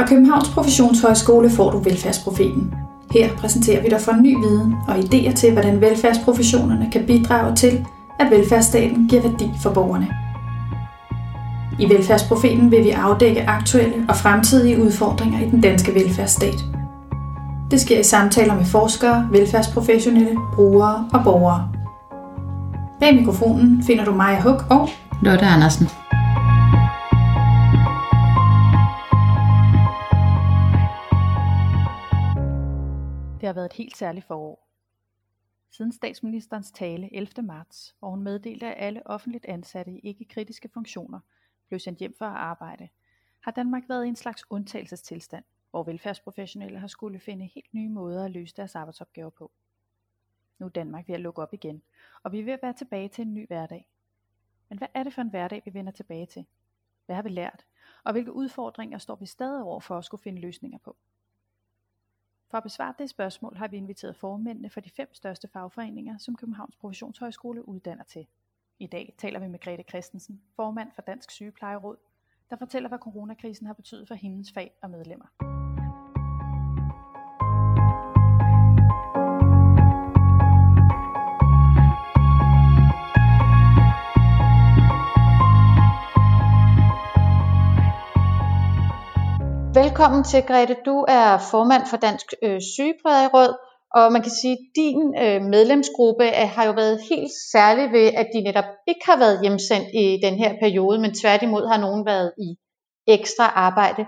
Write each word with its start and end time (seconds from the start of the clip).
Fra 0.00 0.06
Københavns 0.06 0.48
Professionshøjskole 0.48 1.50
får 1.50 1.70
du 1.70 1.78
Velfærdsprofeten. 1.78 2.74
Her 3.12 3.30
præsenterer 3.36 3.82
vi 3.82 3.88
dig 3.88 4.00
for 4.00 4.12
ny 4.12 4.36
viden 4.36 4.74
og 4.88 4.96
idéer 4.98 5.34
til, 5.34 5.52
hvordan 5.52 5.80
velfærdsprofessionerne 5.80 6.88
kan 6.92 7.06
bidrage 7.06 7.56
til, 7.56 7.86
at 8.20 8.30
velfærdsstaten 8.30 9.08
giver 9.08 9.22
værdi 9.22 9.50
for 9.62 9.70
borgerne. 9.70 10.08
I 11.80 11.94
Velfærdsprofeten 11.94 12.70
vil 12.70 12.84
vi 12.84 12.90
afdække 12.90 13.48
aktuelle 13.48 13.94
og 14.08 14.16
fremtidige 14.16 14.82
udfordringer 14.82 15.40
i 15.40 15.50
den 15.50 15.60
danske 15.60 15.94
velfærdsstat. 15.94 16.64
Det 17.70 17.80
sker 17.80 18.00
i 18.00 18.04
samtaler 18.04 18.54
med 18.54 18.64
forskere, 18.64 19.28
velfærdsprofessionelle, 19.30 20.36
brugere 20.54 21.08
og 21.12 21.24
borgere. 21.24 21.68
Bag 23.00 23.14
mikrofonen 23.14 23.82
finder 23.86 24.04
du 24.04 24.14
Maja 24.14 24.40
Huk 24.40 24.66
og 24.70 24.88
Lotte 25.22 25.44
Andersen. 25.44 25.99
Har 33.50 33.54
været 33.54 33.66
et 33.66 33.76
helt 33.76 33.96
særligt 33.96 34.26
forår. 34.26 34.68
Siden 35.70 35.92
statsministerens 35.92 36.70
tale 36.70 37.14
11. 37.16 37.42
marts, 37.42 37.96
hvor 37.98 38.10
hun 38.10 38.22
meddelte, 38.22 38.66
at 38.66 38.86
alle 38.86 39.06
offentligt 39.06 39.44
ansatte 39.44 39.92
i 39.92 39.98
ikke-kritiske 39.98 40.68
funktioner 40.68 41.20
blev 41.68 41.80
sendt 41.80 41.98
hjem 41.98 42.14
for 42.18 42.24
at 42.24 42.36
arbejde, 42.36 42.88
har 43.40 43.50
Danmark 43.50 43.88
været 43.88 44.04
i 44.04 44.08
en 44.08 44.16
slags 44.16 44.44
undtagelsestilstand, 44.50 45.44
hvor 45.70 45.82
velfærdsprofessionelle 45.82 46.78
har 46.78 46.86
skulle 46.86 47.20
finde 47.20 47.46
helt 47.46 47.74
nye 47.74 47.88
måder 47.88 48.24
at 48.24 48.30
løse 48.30 48.56
deres 48.56 48.74
arbejdsopgaver 48.74 49.30
på. 49.30 49.50
Nu 50.58 50.66
er 50.66 50.70
Danmark 50.70 51.08
ved 51.08 51.14
at 51.14 51.20
lukke 51.20 51.42
op 51.42 51.54
igen, 51.54 51.82
og 52.22 52.32
vi 52.32 52.40
er 52.40 52.44
ved 52.44 52.52
at 52.52 52.62
være 52.62 52.72
tilbage 52.72 53.08
til 53.08 53.22
en 53.22 53.34
ny 53.34 53.46
hverdag. 53.46 53.88
Men 54.68 54.78
hvad 54.78 54.88
er 54.94 55.02
det 55.02 55.14
for 55.14 55.22
en 55.22 55.30
hverdag, 55.30 55.62
vi 55.64 55.74
vender 55.74 55.92
tilbage 55.92 56.26
til? 56.26 56.46
Hvad 57.06 57.16
har 57.16 57.22
vi 57.22 57.28
lært? 57.28 57.66
Og 58.04 58.12
hvilke 58.12 58.32
udfordringer 58.32 58.98
står 58.98 59.14
vi 59.14 59.26
stadig 59.26 59.62
over 59.62 59.80
for 59.80 59.98
at 59.98 60.04
skulle 60.04 60.22
finde 60.22 60.40
løsninger 60.40 60.78
på? 60.78 60.96
For 62.50 62.56
at 62.56 62.62
besvare 62.62 62.94
det 62.98 63.10
spørgsmål 63.10 63.56
har 63.56 63.68
vi 63.68 63.76
inviteret 63.76 64.16
formændene 64.16 64.70
for 64.70 64.80
de 64.80 64.90
fem 64.90 65.14
største 65.14 65.48
fagforeninger, 65.48 66.18
som 66.18 66.36
Københavns 66.36 66.76
Professionshøjskole 66.76 67.68
uddanner 67.68 68.04
til. 68.04 68.26
I 68.78 68.86
dag 68.86 69.14
taler 69.18 69.38
vi 69.40 69.48
med 69.48 69.60
Grete 69.60 69.82
Christensen, 69.82 70.42
formand 70.56 70.92
for 70.94 71.02
Dansk 71.02 71.30
Sygeplejeråd, 71.30 71.96
der 72.50 72.56
fortæller, 72.56 72.88
hvad 72.88 72.98
coronakrisen 72.98 73.66
har 73.66 73.74
betydet 73.74 74.08
for 74.08 74.14
hendes 74.14 74.52
fag 74.52 74.72
og 74.82 74.90
medlemmer. 74.90 75.59
Velkommen 89.84 90.24
til, 90.24 90.42
Grete. 90.42 90.76
Du 90.86 91.04
er 91.08 91.38
formand 91.50 91.82
for 91.90 91.96
Dansk 91.96 92.26
øh, 92.42 92.60
Sygeplejeråd, 92.60 93.52
og 93.94 94.12
man 94.12 94.22
kan 94.22 94.30
sige, 94.40 94.52
at 94.52 94.64
din 94.76 95.00
øh, 95.24 95.42
medlemsgruppe 95.54 96.24
er, 96.24 96.46
har 96.46 96.64
jo 96.64 96.72
været 96.72 97.00
helt 97.10 97.32
særlig 97.52 97.92
ved, 97.92 98.06
at 98.20 98.28
de 98.34 98.40
netop 98.40 98.64
ikke 98.88 99.04
har 99.10 99.18
været 99.18 99.40
hjemsendt 99.42 99.88
i 99.94 100.20
den 100.26 100.34
her 100.42 100.52
periode, 100.62 101.00
men 101.00 101.14
tværtimod 101.14 101.64
har 101.72 101.80
nogen 101.80 102.06
været 102.06 102.32
i 102.46 102.48
ekstra 103.16 103.46
arbejde. 103.66 104.02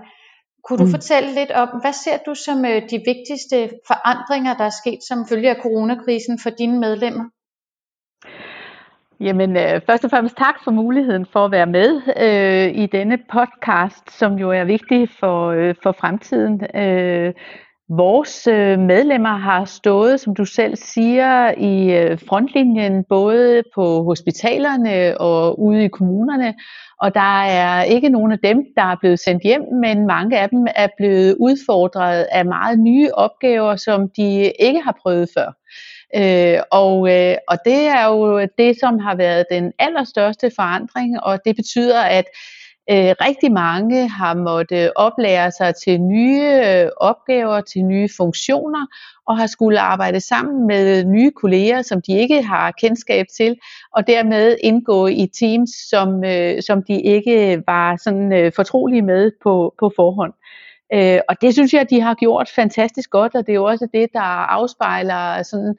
Kunne 0.64 0.78
du 0.78 0.84
mm. 0.84 0.90
fortælle 0.90 1.34
lidt 1.34 1.50
om, 1.50 1.68
hvad 1.82 1.92
ser 2.04 2.16
du 2.26 2.34
som 2.34 2.64
øh, 2.64 2.82
de 2.90 2.98
vigtigste 3.10 3.56
forandringer, 3.90 4.56
der 4.56 4.64
er 4.64 4.76
sket 4.82 5.00
som 5.08 5.26
følge 5.28 5.50
af 5.50 5.62
coronakrisen 5.62 6.38
for 6.42 6.50
dine 6.50 6.78
medlemmer? 6.78 7.24
Jamen, 9.22 9.56
øh, 9.56 9.80
først 9.86 10.04
og 10.04 10.10
fremmest 10.10 10.36
tak 10.36 10.54
for 10.64 10.70
muligheden 10.70 11.26
for 11.32 11.44
at 11.44 11.50
være 11.50 11.66
med 11.66 12.00
øh, 12.26 12.82
i 12.82 12.86
denne 12.86 13.18
podcast, 13.32 14.18
som 14.18 14.32
jo 14.34 14.50
er 14.50 14.64
vigtig 14.64 15.08
for, 15.20 15.50
øh, 15.50 15.74
for 15.82 15.92
fremtiden. 16.00 16.76
Øh, 16.76 17.32
vores 17.88 18.46
øh, 18.46 18.78
medlemmer 18.78 19.36
har 19.36 19.64
stået, 19.64 20.20
som 20.20 20.34
du 20.34 20.44
selv 20.44 20.76
siger, 20.76 21.52
i 21.58 21.98
øh, 21.98 22.18
frontlinjen 22.28 23.04
både 23.08 23.62
på 23.74 24.04
hospitalerne 24.04 25.20
og 25.20 25.60
ude 25.60 25.84
i 25.84 25.88
kommunerne, 25.88 26.54
og 27.00 27.14
der 27.14 27.42
er 27.42 27.82
ikke 27.82 28.08
nogen 28.08 28.32
af 28.32 28.38
dem, 28.38 28.58
der 28.76 28.82
er 28.82 28.96
blevet 29.00 29.20
sendt 29.20 29.42
hjem, 29.42 29.62
men 29.82 30.06
mange 30.06 30.38
af 30.38 30.48
dem 30.48 30.66
er 30.76 30.88
blevet 30.98 31.36
udfordret 31.40 32.26
af 32.32 32.44
meget 32.46 32.78
nye 32.78 33.08
opgaver, 33.14 33.76
som 33.76 34.08
de 34.16 34.52
ikke 34.60 34.80
har 34.80 34.96
prøvet 35.02 35.28
før. 35.36 35.52
Øh, 36.16 36.58
og, 36.70 37.10
øh, 37.12 37.36
og 37.48 37.58
det 37.64 37.86
er 37.86 38.06
jo 38.06 38.46
det, 38.58 38.80
som 38.80 38.98
har 38.98 39.14
været 39.14 39.44
den 39.50 39.72
allerstørste 39.78 40.50
forandring, 40.56 41.22
og 41.22 41.38
det 41.44 41.56
betyder, 41.56 42.02
at 42.02 42.24
øh, 42.90 43.14
rigtig 43.26 43.52
mange 43.52 44.08
har 44.08 44.34
måttet 44.34 44.92
oplære 44.96 45.50
sig 45.50 45.74
til 45.84 46.00
nye 46.00 46.62
øh, 46.66 46.88
opgaver, 46.96 47.60
til 47.60 47.82
nye 47.84 48.08
funktioner, 48.16 48.86
og 49.26 49.38
har 49.38 49.46
skulle 49.46 49.80
arbejde 49.80 50.20
sammen 50.20 50.66
med 50.66 51.04
nye 51.04 51.30
kolleger, 51.30 51.82
som 51.82 52.02
de 52.02 52.12
ikke 52.12 52.42
har 52.42 52.70
kendskab 52.70 53.26
til, 53.36 53.56
og 53.96 54.06
dermed 54.06 54.56
indgå 54.62 55.06
i 55.06 55.30
teams, 55.40 55.70
som, 55.90 56.24
øh, 56.24 56.62
som 56.62 56.82
de 56.82 57.00
ikke 57.02 57.62
var 57.66 57.96
sådan 57.96 58.32
øh, 58.32 58.52
fortrolige 58.56 59.02
med 59.02 59.30
på, 59.42 59.74
på 59.78 59.92
forhånd. 59.96 60.32
Øh, 60.94 61.20
og 61.28 61.36
det 61.42 61.52
synes 61.54 61.74
jeg, 61.74 61.90
de 61.90 62.00
har 62.00 62.14
gjort 62.14 62.48
fantastisk 62.54 63.10
godt, 63.10 63.34
og 63.34 63.46
det 63.46 63.52
er 63.52 63.56
jo 63.56 63.64
også 63.64 63.88
det, 63.94 64.08
der 64.12 64.20
afspejler 64.58 65.42
sådan 65.42 65.74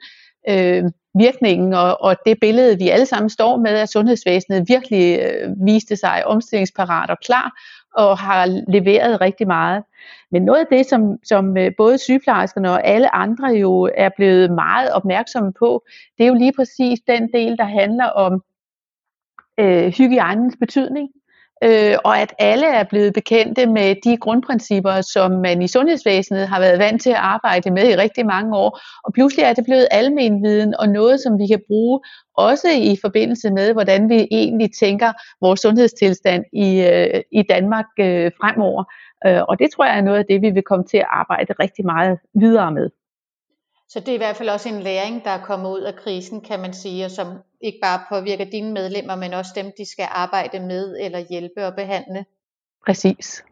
øh, 0.48 0.84
virkningen 1.18 1.72
og, 1.72 2.00
og 2.00 2.16
det 2.26 2.40
billede, 2.40 2.78
vi 2.78 2.88
alle 2.88 3.06
sammen 3.06 3.30
står 3.30 3.56
med, 3.56 3.70
at 3.70 3.88
sundhedsvæsenet 3.88 4.68
virkelig 4.68 5.18
øh, 5.20 5.66
viste 5.66 5.96
sig 5.96 6.26
omstillingsparat 6.26 7.10
og 7.10 7.18
klar 7.24 7.52
og 7.94 8.18
har 8.18 8.46
leveret 8.68 9.20
rigtig 9.20 9.46
meget. 9.46 9.82
Men 10.30 10.42
noget 10.42 10.60
af 10.60 10.66
det, 10.70 10.86
som, 10.86 11.18
som 11.24 11.56
øh, 11.56 11.72
både 11.76 11.98
sygeplejerskerne 11.98 12.70
og 12.70 12.86
alle 12.86 13.14
andre 13.14 13.46
jo 13.46 13.90
er 13.96 14.08
blevet 14.16 14.50
meget 14.50 14.92
opmærksomme 14.92 15.52
på, 15.52 15.84
det 16.18 16.24
er 16.24 16.28
jo 16.28 16.34
lige 16.34 16.52
præcis 16.52 17.00
den 17.08 17.32
del, 17.32 17.56
der 17.56 17.64
handler 17.64 18.06
om 18.06 18.42
øh, 19.60 19.86
hygiejnens 19.86 20.56
betydning 20.60 21.08
øh, 21.64 21.96
og 22.04 22.18
at 22.18 22.34
alle 22.38 22.66
er 22.66 22.84
blevet 22.84 23.14
bekendte 23.14 23.66
med 23.66 23.96
de 24.04 24.16
grundprincipper, 24.16 25.00
som 25.00 25.30
man 25.30 25.62
i 25.62 25.68
sundhedsvæsenet 25.68 26.48
har 26.48 26.60
været 26.60 26.78
vant 26.78 27.02
til 27.02 27.10
at 27.10 27.16
arbejde 27.16 27.70
med 27.70 27.90
i 27.90 27.96
rigtig 27.96 28.26
mange 28.26 28.56
år. 28.56 28.80
Og 29.04 29.12
pludselig 29.12 29.42
er 29.42 29.52
det 29.52 29.64
blevet 29.64 29.88
almen 29.90 30.42
viden 30.42 30.74
og 30.78 30.88
noget, 30.88 31.20
som 31.20 31.38
vi 31.38 31.46
kan 31.46 31.60
bruge 31.66 32.00
også 32.36 32.68
i 32.68 32.98
forbindelse 33.00 33.50
med, 33.50 33.72
hvordan 33.72 34.08
vi 34.08 34.28
egentlig 34.30 34.70
tænker 34.80 35.12
vores 35.40 35.60
sundhedstilstand 35.60 36.44
i, 36.52 36.80
øh, 36.80 37.20
i 37.32 37.42
Danmark 37.42 37.86
øh, 38.00 38.30
fremover. 38.40 38.84
Øh, 39.26 39.42
og 39.48 39.58
det 39.58 39.70
tror 39.70 39.84
jeg 39.84 39.98
er 39.98 40.02
noget 40.02 40.18
af 40.18 40.24
det, 40.30 40.42
vi 40.42 40.50
vil 40.50 40.62
komme 40.62 40.84
til 40.84 40.96
at 40.96 41.06
arbejde 41.10 41.54
rigtig 41.60 41.84
meget 41.86 42.18
videre 42.34 42.72
med. 42.72 42.90
Så 43.88 44.00
det 44.00 44.08
er 44.08 44.14
i 44.14 44.16
hvert 44.16 44.36
fald 44.36 44.48
også 44.48 44.68
en 44.68 44.82
læring, 44.82 45.24
der 45.24 45.30
er 45.30 45.44
kommet 45.44 45.70
ud 45.70 45.80
af 45.80 45.94
krisen, 45.96 46.40
kan 46.40 46.60
man 46.60 46.74
sige, 46.74 47.04
og 47.04 47.10
som 47.10 47.26
ikke 47.60 47.78
bare 47.82 48.00
påvirker 48.08 48.44
dine 48.44 48.72
medlemmer, 48.72 49.14
men 49.16 49.34
også 49.34 49.50
dem, 49.54 49.72
de 49.78 49.90
skal 49.90 50.08
arbejde 50.10 50.60
med 50.60 50.96
eller 51.00 51.18
hjælpe 51.30 51.66
og 51.66 51.74
behandle. 51.74 52.24
Præcis. 52.86 53.44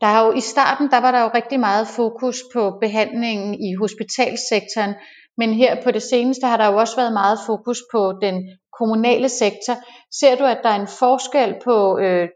Der 0.00 0.06
har 0.06 0.26
jo 0.26 0.32
i 0.32 0.40
starten, 0.40 0.90
der 0.90 1.00
var 1.00 1.10
der 1.10 1.20
jo 1.20 1.30
rigtig 1.34 1.60
meget 1.60 1.88
fokus 1.88 2.36
på 2.54 2.78
behandlingen 2.80 3.54
i 3.54 3.74
hospitalsektoren, 3.74 4.94
men 5.36 5.54
her 5.54 5.82
på 5.82 5.90
det 5.90 6.02
seneste 6.02 6.46
har 6.46 6.56
der 6.56 6.66
jo 6.66 6.76
også 6.76 6.96
været 6.96 7.12
meget 7.12 7.38
fokus 7.46 7.78
på 7.92 8.12
den 8.22 8.58
kommunale 8.78 9.28
sektor. 9.28 9.74
Ser 10.20 10.36
du, 10.36 10.44
at 10.44 10.60
der 10.62 10.68
er 10.68 10.80
en 10.80 10.94
forskel 10.98 11.54
på 11.64 11.98
øh, 11.98 12.28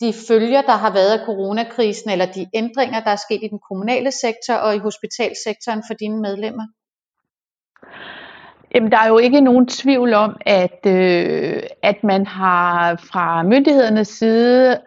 de 0.00 0.12
følger, 0.28 0.62
der 0.62 0.76
har 0.76 0.92
været 0.92 1.18
af 1.18 1.26
coronakrisen, 1.26 2.10
eller 2.10 2.26
de 2.26 2.46
ændringer, 2.54 3.00
der 3.00 3.10
er 3.10 3.16
sket 3.16 3.42
i 3.42 3.48
den 3.48 3.60
kommunale 3.68 4.10
sektor 4.10 4.54
og 4.54 4.76
i 4.76 4.78
hospitalsektoren 4.78 5.82
for 5.88 5.94
dine 5.94 6.20
medlemmer? 6.20 6.66
Jamen, 8.74 8.92
der 8.92 8.98
er 8.98 9.08
jo 9.08 9.18
ikke 9.18 9.40
nogen 9.40 9.66
tvivl 9.66 10.14
om, 10.14 10.36
at, 10.46 10.86
øh, 10.86 11.62
at 11.82 12.04
man 12.04 12.26
har 12.26 12.96
fra 12.96 13.42
myndighedernes 13.42 14.08
side 14.08 14.80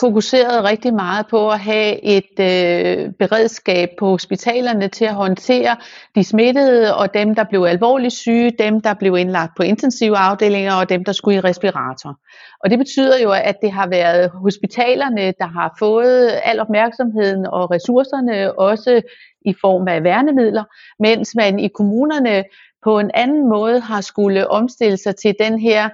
fokuseret 0.00 0.64
rigtig 0.64 0.94
meget 0.94 1.26
på 1.26 1.50
at 1.50 1.60
have 1.60 2.04
et 2.04 2.40
øh, 2.40 3.12
beredskab 3.12 3.88
på 3.98 4.06
hospitalerne 4.06 4.88
til 4.88 5.04
at 5.04 5.14
håndtere 5.14 5.76
de 6.14 6.24
smittede 6.24 6.96
og 6.96 7.14
dem, 7.14 7.34
der 7.34 7.44
blev 7.44 7.62
alvorligt 7.62 8.14
syge, 8.14 8.50
dem, 8.58 8.80
der 8.80 8.94
blev 8.94 9.16
indlagt 9.16 9.52
på 9.56 9.62
intensive 9.62 10.16
afdelinger 10.16 10.74
og 10.74 10.88
dem, 10.88 11.04
der 11.04 11.12
skulle 11.12 11.36
i 11.36 11.40
respirator. 11.40 12.18
Og 12.64 12.70
det 12.70 12.78
betyder 12.78 13.18
jo, 13.18 13.32
at 13.32 13.56
det 13.62 13.72
har 13.72 13.86
været 13.86 14.30
hospitalerne, 14.30 15.34
der 15.38 15.46
har 15.46 15.76
fået 15.78 16.40
al 16.42 16.60
opmærksomheden 16.60 17.46
og 17.46 17.70
ressourcerne, 17.70 18.58
også 18.58 19.02
i 19.46 19.54
form 19.60 19.88
af 19.88 20.04
værnemidler, 20.04 20.64
mens 20.98 21.34
man 21.34 21.58
i 21.58 21.68
kommunerne 21.68 22.44
på 22.84 22.98
en 22.98 23.10
anden 23.14 23.48
måde 23.48 23.80
har 23.80 24.00
skulle 24.00 24.50
omstille 24.50 24.96
sig 24.96 25.16
til 25.16 25.34
den 25.40 25.58
her 25.58 25.88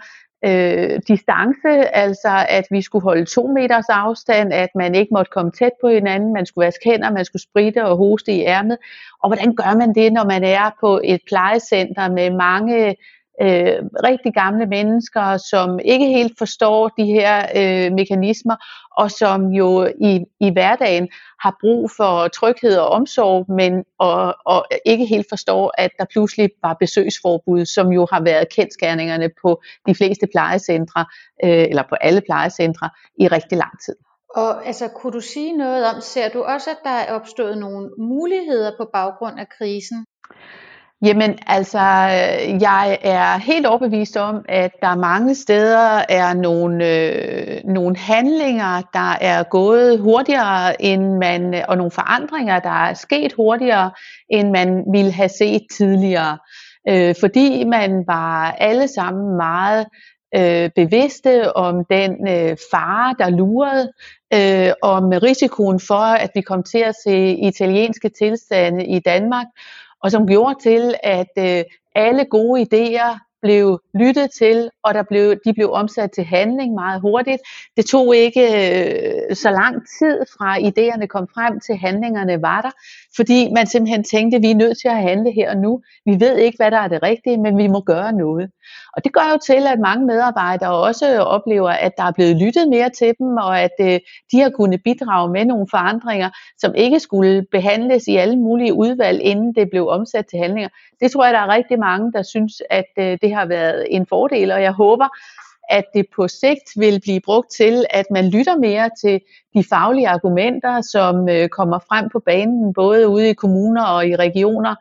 øh, 0.44 1.00
distance, 1.08 1.94
altså 1.94 2.46
at 2.48 2.66
vi 2.70 2.82
skulle 2.82 3.02
holde 3.02 3.24
to 3.24 3.46
meters 3.46 3.88
afstand, 3.88 4.52
at 4.52 4.68
man 4.74 4.94
ikke 4.94 5.14
måtte 5.14 5.30
komme 5.30 5.50
tæt 5.50 5.72
på 5.80 5.88
hinanden, 5.88 6.32
man 6.32 6.46
skulle 6.46 6.64
vaske 6.64 6.90
hænder, 6.90 7.10
man 7.10 7.24
skulle 7.24 7.42
spritte 7.42 7.84
og 7.84 7.96
hoste 7.96 8.32
i 8.32 8.40
ærmet. 8.40 8.78
Og 9.22 9.28
hvordan 9.28 9.54
gør 9.54 9.78
man 9.78 9.94
det, 9.94 10.12
når 10.12 10.24
man 10.24 10.44
er 10.44 10.70
på 10.80 11.00
et 11.04 11.20
plejecenter 11.26 12.10
med 12.10 12.30
mange 12.30 12.96
øh, 13.42 13.76
rigtig 14.04 14.34
gamle 14.34 14.66
mennesker, 14.66 15.36
som 15.36 15.78
ikke 15.78 16.06
helt 16.06 16.38
forstår 16.38 16.88
de 16.88 17.04
her 17.04 17.46
øh, 17.56 17.92
mekanismer, 17.92 18.56
og 18.96 19.10
som 19.10 19.48
jo 19.48 19.86
i, 20.00 20.24
i 20.40 20.50
hverdagen 20.52 21.08
har 21.40 21.56
brug 21.60 21.90
for 21.96 22.28
tryghed 22.28 22.76
og 22.76 22.88
omsorg, 22.88 23.52
men 23.52 23.84
og, 23.98 24.36
og 24.46 24.66
ikke 24.84 25.06
helt 25.06 25.26
forstår, 25.28 25.72
at 25.78 25.90
der 25.98 26.04
pludselig 26.12 26.50
var 26.62 26.76
besøgsforbud, 26.80 27.64
som 27.64 27.92
jo 27.92 28.06
har 28.12 28.22
været 28.22 28.48
kendskærningerne 28.48 29.30
på 29.42 29.62
de 29.86 29.94
fleste 29.94 30.26
plejecentre, 30.32 31.00
øh, 31.44 31.64
eller 31.70 31.82
på 31.88 31.94
alle 31.94 32.20
plejecentre, 32.20 32.90
i 33.18 33.28
rigtig 33.28 33.58
lang 33.58 33.80
tid. 33.84 33.96
Og 34.34 34.66
altså, 34.66 34.88
kunne 34.88 35.12
du 35.12 35.20
sige 35.20 35.56
noget 35.56 35.86
om, 35.94 36.00
ser 36.00 36.28
du 36.28 36.42
også, 36.42 36.70
at 36.70 36.76
der 36.84 36.90
er 36.90 37.12
opstået 37.12 37.58
nogle 37.58 37.90
muligheder 37.98 38.72
på 38.78 38.90
baggrund 38.92 39.40
af 39.40 39.48
krisen? 39.58 40.06
Jamen 41.04 41.38
altså, 41.46 41.78
øh, 41.78 42.62
jeg 42.62 42.98
er 43.02 43.38
helt 43.38 43.66
overbevist 43.66 44.16
om, 44.16 44.44
at 44.48 44.70
der 44.82 44.96
mange 44.96 45.34
steder 45.34 46.04
er 46.08 46.34
nogle, 46.34 46.88
øh, 46.88 47.60
nogle 47.64 47.96
handlinger, 47.96 48.82
der 48.92 49.16
er 49.20 49.42
gået 49.42 50.00
hurtigere, 50.00 50.82
end 50.82 51.18
man, 51.18 51.54
øh, 51.54 51.62
og 51.68 51.76
nogle 51.76 51.90
forandringer, 51.90 52.58
der 52.58 52.88
er 52.88 52.94
sket 52.94 53.32
hurtigere, 53.32 53.90
end 54.28 54.50
man 54.50 54.84
ville 54.92 55.12
have 55.12 55.28
set 55.28 55.62
tidligere. 55.76 56.38
Øh, 56.88 57.14
fordi 57.20 57.64
man 57.64 58.04
var 58.06 58.52
alle 58.52 58.88
sammen 58.88 59.36
meget 59.36 59.86
øh, 60.36 60.70
bevidste 60.76 61.56
om 61.56 61.84
den 61.90 62.28
øh, 62.28 62.56
fare, 62.72 63.14
der 63.18 63.30
lurede, 63.30 63.92
øh, 64.34 64.72
om 64.82 65.04
risikoen 65.22 65.80
for, 65.80 66.04
at 66.24 66.30
vi 66.34 66.40
kom 66.40 66.62
til 66.62 66.78
at 66.78 66.94
se 67.04 67.28
italienske 67.28 68.08
tilstande 68.08 68.86
i 68.86 68.98
Danmark, 68.98 69.46
og 70.02 70.10
som 70.10 70.26
gjorde 70.26 70.54
til, 70.62 70.94
at 71.02 71.32
øh, 71.38 71.64
alle 71.94 72.24
gode 72.24 72.62
idéer 72.62 73.30
blev 73.42 73.80
lyttet 73.94 74.30
til, 74.38 74.70
og 74.82 74.94
der 74.94 75.02
blev, 75.02 75.36
de 75.44 75.52
blev 75.52 75.72
omsat 75.72 76.10
til 76.10 76.24
handling 76.24 76.74
meget 76.74 77.00
hurtigt. 77.00 77.42
Det 77.76 77.86
tog 77.86 78.16
ikke 78.16 78.42
øh, 78.42 79.36
så 79.36 79.50
lang 79.50 79.74
tid 79.98 80.18
fra 80.38 80.58
idéerne 80.58 81.06
kom 81.06 81.28
frem 81.34 81.60
til 81.60 81.76
handlingerne 81.76 82.42
var 82.42 82.60
der, 82.60 82.70
fordi 83.16 83.52
man 83.54 83.66
simpelthen 83.66 84.04
tænkte, 84.04 84.36
at 84.36 84.42
vi 84.42 84.50
er 84.50 84.54
nødt 84.54 84.78
til 84.78 84.88
at 84.88 85.02
handle 85.02 85.32
her 85.32 85.50
og 85.50 85.56
nu. 85.56 85.82
Vi 86.04 86.20
ved 86.20 86.36
ikke, 86.36 86.56
hvad 86.56 86.70
der 86.70 86.78
er 86.78 86.88
det 86.88 87.02
rigtige, 87.02 87.38
men 87.38 87.58
vi 87.58 87.66
må 87.66 87.80
gøre 87.80 88.12
noget. 88.12 88.50
Og 88.96 89.04
det 89.04 89.12
gør 89.12 89.32
jo 89.32 89.38
til, 89.46 89.66
at 89.66 89.78
mange 89.80 90.06
medarbejdere 90.06 90.74
også 90.74 91.18
oplever, 91.18 91.70
at 91.70 91.92
der 91.96 92.04
er 92.04 92.12
blevet 92.12 92.36
lyttet 92.36 92.68
mere 92.68 92.90
til 92.90 93.14
dem, 93.18 93.36
og 93.36 93.60
at 93.60 93.76
øh, 93.80 94.00
de 94.32 94.40
har 94.40 94.50
kunnet 94.50 94.82
bidrage 94.82 95.32
med 95.32 95.44
nogle 95.44 95.66
forandringer, 95.70 96.30
som 96.58 96.74
ikke 96.74 97.00
skulle 97.00 97.46
behandles 97.50 98.08
i 98.08 98.16
alle 98.16 98.36
mulige 98.36 98.74
udvalg, 98.74 99.20
inden 99.22 99.54
det 99.54 99.70
blev 99.70 99.88
omsat 99.88 100.26
til 100.26 100.38
handlinger. 100.38 100.68
Det 101.00 101.10
tror 101.10 101.24
jeg, 101.24 101.34
der 101.34 101.40
er 101.40 101.54
rigtig 101.54 101.78
mange, 101.78 102.12
der 102.12 102.22
synes, 102.22 102.62
at 102.70 102.92
øh, 102.98 103.18
det 103.22 103.34
har 103.34 103.46
været 103.46 103.86
en 103.90 104.06
fordel, 104.06 104.50
og 104.52 104.62
jeg 104.62 104.72
håber, 104.72 105.08
at 105.70 105.84
det 105.94 106.06
på 106.16 106.28
sigt 106.28 106.68
vil 106.76 107.00
blive 107.00 107.20
brugt 107.20 107.50
til, 107.50 107.84
at 107.90 108.06
man 108.10 108.28
lytter 108.28 108.56
mere 108.56 108.90
til 109.00 109.20
de 109.54 109.64
faglige 109.68 110.08
argumenter, 110.08 110.80
som 110.80 111.28
øh, 111.28 111.48
kommer 111.48 111.78
frem 111.78 112.08
på 112.12 112.18
banen, 112.18 112.74
både 112.74 113.08
ude 113.08 113.30
i 113.30 113.34
kommuner 113.34 113.84
og 113.84 114.08
i 114.08 114.16
regioner, 114.16 114.74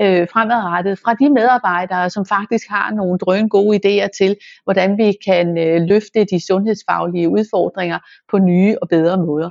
øh, 0.00 0.28
fremadrettet 0.32 0.98
fra 0.98 1.14
de 1.14 1.30
medarbejdere, 1.30 2.10
som 2.10 2.26
faktisk 2.26 2.68
har 2.68 2.90
nogle 2.94 3.18
drøn 3.18 3.48
gode 3.48 3.76
idéer 3.76 4.08
til, 4.18 4.36
hvordan 4.64 4.98
vi 4.98 5.12
kan 5.26 5.58
øh, 5.58 5.82
løfte 5.82 6.24
de 6.24 6.46
sundhedsfaglige 6.46 7.28
udfordringer 7.28 7.98
på 8.30 8.38
nye 8.38 8.76
og 8.82 8.88
bedre 8.88 9.16
måder. 9.16 9.50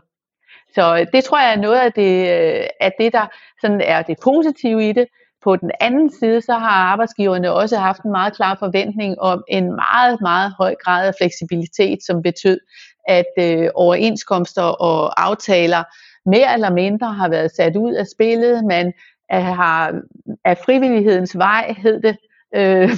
Så 0.76 0.98
øh, 1.00 1.08
det 1.14 1.24
tror 1.24 1.40
jeg 1.40 1.54
er 1.54 1.62
noget 1.62 1.80
af 1.80 1.94
det, 1.94 2.14
øh, 2.36 2.66
af 2.80 2.92
det 3.00 3.14
der 3.14 3.26
sådan 3.62 3.82
er 3.82 4.02
det 4.02 4.18
positive 4.24 4.90
i 4.90 4.92
det. 4.94 5.08
På 5.44 5.56
den 5.56 5.72
anden 5.80 6.12
side, 6.12 6.42
så 6.42 6.54
har 6.54 6.92
arbejdsgiverne 6.92 7.52
også 7.52 7.78
haft 7.78 8.02
en 8.02 8.12
meget 8.12 8.36
klar 8.36 8.56
forventning 8.60 9.20
om 9.20 9.44
en 9.48 9.66
meget, 9.66 10.22
meget 10.22 10.54
høj 10.60 10.76
grad 10.84 11.08
af 11.08 11.14
fleksibilitet, 11.20 12.00
som 12.08 12.22
betød, 12.22 12.60
at 13.08 13.32
øh, 13.40 13.70
overenskomster 13.76 14.64
og 14.64 15.26
aftaler 15.26 15.84
mere 16.30 16.54
eller 16.54 16.72
mindre 16.72 17.14
har 17.14 17.30
været 17.30 17.52
sat 17.52 17.76
ud 17.76 17.94
af 17.94 18.08
spillet. 18.08 18.66
Man 18.66 18.94
har 19.30 20.02
af 20.46 20.58
frivillighedens 20.58 21.38
vej, 21.38 21.76
hed 21.78 22.02
det, 22.02 22.18
øh, 22.56 22.90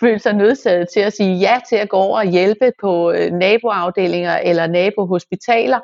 følt 0.00 0.22
sig 0.22 0.32
nødsaget 0.32 0.88
til 0.92 1.00
at 1.00 1.12
sige 1.12 1.36
ja 1.36 1.60
til 1.68 1.76
at 1.76 1.88
gå 1.88 1.96
over 1.96 2.18
og 2.18 2.26
hjælpe 2.26 2.72
på 2.80 3.12
øh, 3.12 3.32
naboafdelinger 3.32 4.38
eller 4.38 4.66
nabohospitaler, 4.66 5.80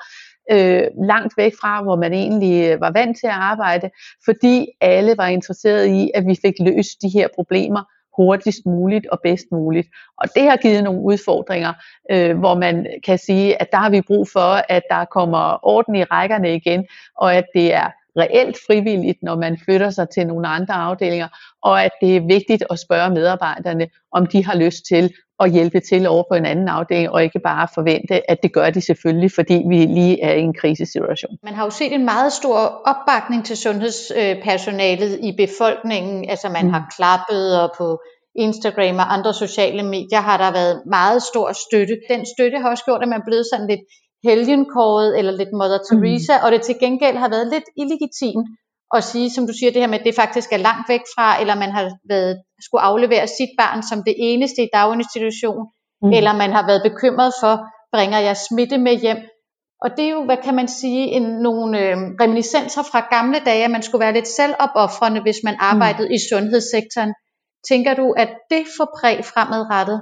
øh, 0.50 0.82
langt 1.06 1.34
væk 1.36 1.52
fra, 1.60 1.82
hvor 1.82 1.96
man 1.96 2.12
egentlig 2.12 2.70
øh, 2.70 2.80
var 2.80 2.90
vant 2.90 3.18
til 3.18 3.26
at 3.26 3.32
arbejde, 3.32 3.90
fordi 4.24 4.66
alle 4.80 5.14
var 5.16 5.26
interesseret 5.26 5.86
i, 5.86 6.10
at 6.14 6.26
vi 6.26 6.36
fik 6.44 6.54
løst 6.60 7.02
de 7.02 7.08
her 7.08 7.28
problemer 7.34 7.82
hurtigst 8.16 8.66
muligt 8.66 9.06
og 9.06 9.20
bedst 9.22 9.46
muligt. 9.52 9.88
Og 10.18 10.28
det 10.34 10.42
har 10.42 10.56
givet 10.56 10.84
nogle 10.84 11.00
udfordringer, 11.00 11.72
øh, 12.10 12.38
hvor 12.38 12.54
man 12.54 12.86
kan 13.04 13.18
sige, 13.18 13.60
at 13.62 13.72
der 13.72 13.78
har 13.78 13.90
vi 13.90 14.00
brug 14.00 14.28
for, 14.32 14.62
at 14.68 14.82
der 14.90 15.04
kommer 15.04 15.58
orden 15.62 15.94
i 15.94 16.04
rækkerne 16.04 16.54
igen, 16.54 16.86
og 17.16 17.34
at 17.34 17.44
det 17.54 17.74
er 17.74 17.90
reelt 18.16 18.56
frivilligt, 18.66 19.18
når 19.22 19.36
man 19.36 19.58
flytter 19.64 19.90
sig 19.90 20.08
til 20.08 20.26
nogle 20.26 20.48
andre 20.48 20.74
afdelinger, 20.74 21.28
og 21.62 21.84
at 21.84 21.90
det 22.00 22.16
er 22.16 22.20
vigtigt 22.20 22.64
at 22.70 22.78
spørge 22.78 23.10
medarbejderne, 23.10 23.88
om 24.12 24.26
de 24.26 24.44
har 24.44 24.56
lyst 24.56 24.84
til 24.88 25.14
at 25.40 25.52
hjælpe 25.52 25.80
til 25.80 26.06
over 26.06 26.24
på 26.30 26.34
en 26.34 26.46
anden 26.46 26.68
afdeling, 26.68 27.10
og 27.10 27.24
ikke 27.24 27.38
bare 27.38 27.68
forvente, 27.74 28.30
at 28.30 28.42
det 28.42 28.52
gør 28.52 28.70
de 28.70 28.80
selvfølgelig, 28.80 29.32
fordi 29.32 29.62
vi 29.68 29.76
lige 29.76 30.22
er 30.22 30.32
i 30.32 30.40
en 30.40 30.54
krisesituation. 30.54 31.36
Man 31.42 31.54
har 31.54 31.64
jo 31.64 31.70
set 31.70 31.92
en 31.92 32.04
meget 32.04 32.32
stor 32.32 32.58
opbakning 32.86 33.44
til 33.44 33.56
sundhedspersonalet 33.56 35.18
i 35.22 35.32
befolkningen, 35.36 36.30
altså 36.30 36.48
man 36.48 36.64
mm. 36.64 36.72
har 36.72 36.92
klappet 36.96 37.60
og 37.62 37.70
på 37.78 38.00
Instagram 38.38 38.96
og 38.96 39.12
andre 39.14 39.34
sociale 39.34 39.82
medier 39.82 40.20
har 40.20 40.36
der 40.36 40.52
været 40.52 40.82
meget 40.86 41.22
stor 41.22 41.52
støtte. 41.52 41.96
Den 42.10 42.26
støtte 42.34 42.58
har 42.58 42.70
også 42.70 42.84
gjort, 42.84 43.02
at 43.02 43.08
man 43.08 43.20
er 43.20 43.24
blevet 43.24 43.46
sådan 43.52 43.66
lidt 43.66 43.80
helgenkåret 44.28 45.18
eller 45.18 45.32
lidt 45.40 45.52
Mother 45.60 45.80
mm. 45.82 45.86
Teresa, 45.88 46.34
mm. 46.36 46.44
og 46.44 46.48
det 46.52 46.62
til 46.62 46.76
gengæld 46.84 47.16
har 47.16 47.30
været 47.34 47.46
lidt 47.54 47.68
illegitimt 47.82 48.48
at 48.94 49.04
sige, 49.04 49.30
som 49.30 49.46
du 49.46 49.52
siger, 49.58 49.72
det 49.72 49.82
her 49.82 49.92
med, 49.92 49.98
at 49.98 50.06
det 50.08 50.14
faktisk 50.22 50.48
er 50.52 50.66
langt 50.68 50.88
væk 50.88 51.04
fra, 51.14 51.40
eller 51.40 51.54
man 51.54 51.70
har 51.76 51.84
været, 52.08 52.32
skulle 52.66 52.82
aflevere 52.82 53.26
sit 53.26 53.52
barn 53.58 53.82
som 53.82 53.98
det 54.08 54.14
eneste 54.18 54.62
i 54.62 54.68
daginstitution, 54.72 55.62
mm. 56.02 56.12
eller 56.12 56.32
man 56.42 56.52
har 56.52 56.66
været 56.66 56.82
bekymret 56.88 57.32
for, 57.42 57.54
bringer 57.92 58.18
jeg 58.18 58.36
smitte 58.36 58.78
med 58.78 58.96
hjem? 59.04 59.20
Og 59.84 59.90
det 59.96 60.04
er 60.04 60.10
jo, 60.10 60.24
hvad 60.24 60.36
kan 60.36 60.54
man 60.54 60.68
sige, 60.68 61.02
en, 61.16 61.22
nogle 61.22 61.80
øh, 61.80 61.96
reminiscenser 62.22 62.82
fra 62.82 63.06
gamle 63.16 63.38
dage, 63.46 63.64
at 63.64 63.70
man 63.70 63.82
skulle 63.82 64.04
være 64.04 64.12
lidt 64.12 64.28
selvopoffrende, 64.28 65.20
hvis 65.22 65.40
man 65.44 65.56
arbejdede 65.58 66.08
mm. 66.08 66.14
i 66.14 66.18
sundhedssektoren. 66.30 67.14
Tænker 67.68 67.94
du, 67.94 68.06
at 68.22 68.30
det 68.50 68.64
får 68.76 68.88
præg 68.98 69.24
fremadrettet? 69.24 69.98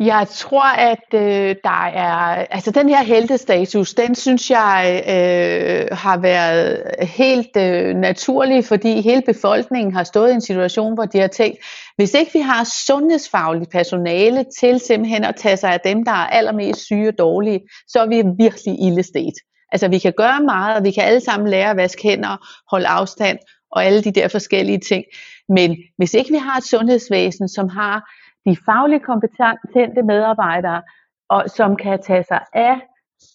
Jeg 0.00 0.26
tror, 0.30 0.76
at 0.76 1.14
øh, 1.14 1.56
der 1.64 1.86
er, 1.86 2.46
altså 2.50 2.70
den 2.70 2.88
her 2.88 3.02
heltestatus, 3.02 3.94
den 3.94 4.14
synes 4.14 4.50
jeg 4.50 5.02
øh, 5.08 5.96
har 5.96 6.18
været 6.18 6.82
helt 7.00 7.56
øh, 7.56 7.96
naturlig, 7.96 8.64
fordi 8.64 9.00
hele 9.00 9.22
befolkningen 9.26 9.94
har 9.94 10.04
stået 10.04 10.30
i 10.30 10.34
en 10.34 10.40
situation, 10.40 10.94
hvor 10.94 11.04
de 11.04 11.18
har 11.18 11.28
tænkt, 11.28 11.58
hvis 11.96 12.14
ikke 12.14 12.30
vi 12.34 12.38
har 12.38 12.64
sundhedsfagligt 12.86 13.70
personale 13.70 14.44
til 14.60 14.80
simpelthen 14.80 15.24
at 15.24 15.36
tage 15.36 15.56
sig 15.56 15.72
af 15.72 15.80
dem, 15.80 16.04
der 16.04 16.12
er 16.12 16.26
allermest 16.26 16.84
syge 16.84 17.08
og 17.08 17.18
dårlige, 17.18 17.60
så 17.88 17.98
er 17.98 18.06
vi 18.06 18.22
virkelig 18.38 18.80
ildestet. 18.86 19.34
Altså 19.72 19.88
vi 19.88 19.98
kan 19.98 20.12
gøre 20.16 20.40
meget, 20.40 20.76
og 20.76 20.84
vi 20.84 20.90
kan 20.90 21.02
alle 21.04 21.20
sammen 21.20 21.48
lære 21.48 21.70
at 21.70 21.76
vaske 21.76 22.02
hænder, 22.02 22.46
holde 22.70 22.86
afstand 22.86 23.38
og 23.72 23.84
alle 23.84 24.02
de 24.02 24.12
der 24.12 24.28
forskellige 24.28 24.78
ting. 24.78 25.04
Men 25.48 25.76
hvis 25.96 26.14
ikke 26.14 26.32
vi 26.32 26.38
har 26.38 26.56
et 26.56 26.64
sundhedsvæsen, 26.64 27.48
som 27.48 27.68
har 27.68 28.02
de 28.46 28.56
fagligt 28.66 29.04
kompetente 29.04 30.02
medarbejdere, 30.02 30.82
og 31.28 31.44
som 31.50 31.76
kan 31.76 32.02
tage 32.02 32.24
sig 32.24 32.40
af 32.52 32.80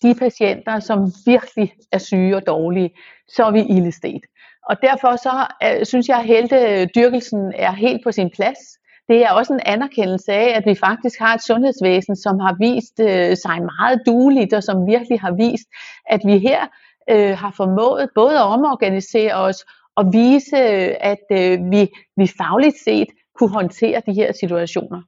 de 0.03 0.15
patienter, 0.15 0.79
som 0.79 1.11
virkelig 1.25 1.73
er 1.91 1.97
syge 1.97 2.35
og 2.35 2.47
dårlige, 2.47 2.89
så 3.27 3.43
er 3.43 3.51
vi 3.51 3.61
ildestet. 3.61 4.21
Og 4.69 4.81
derfor 4.81 5.15
så 5.15 5.47
øh, 5.63 5.85
synes 5.85 6.07
jeg, 6.07 6.17
at 6.17 6.25
heltedyrkelsen 6.25 7.53
er 7.55 7.71
helt 7.71 8.03
på 8.03 8.11
sin 8.11 8.29
plads. 8.35 8.59
Det 9.07 9.25
er 9.25 9.31
også 9.31 9.53
en 9.53 9.61
anerkendelse 9.65 10.31
af, 10.33 10.57
at 10.57 10.63
vi 10.65 10.75
faktisk 10.75 11.19
har 11.19 11.33
et 11.33 11.43
sundhedsvæsen, 11.43 12.15
som 12.15 12.39
har 12.39 12.55
vist 12.59 12.99
øh, 12.99 13.37
sig 13.37 13.57
meget 13.79 14.01
dueligt, 14.05 14.53
og 14.53 14.63
som 14.63 14.87
virkelig 14.87 15.19
har 15.19 15.31
vist, 15.31 15.67
at 16.05 16.21
vi 16.25 16.37
her 16.37 16.61
øh, 17.09 17.37
har 17.37 17.53
formået 17.57 18.09
både 18.15 18.35
at 18.37 18.45
omorganisere 18.55 19.33
os 19.33 19.65
og 19.95 20.13
vise, 20.13 20.57
øh, 20.57 20.95
at 20.99 21.25
øh, 21.31 21.71
vi, 21.71 21.87
vi 22.17 22.27
fagligt 22.37 22.77
set 22.85 23.07
kunne 23.39 23.53
håndtere 23.53 24.01
de 24.05 24.13
her 24.13 24.31
situationer. 24.31 25.01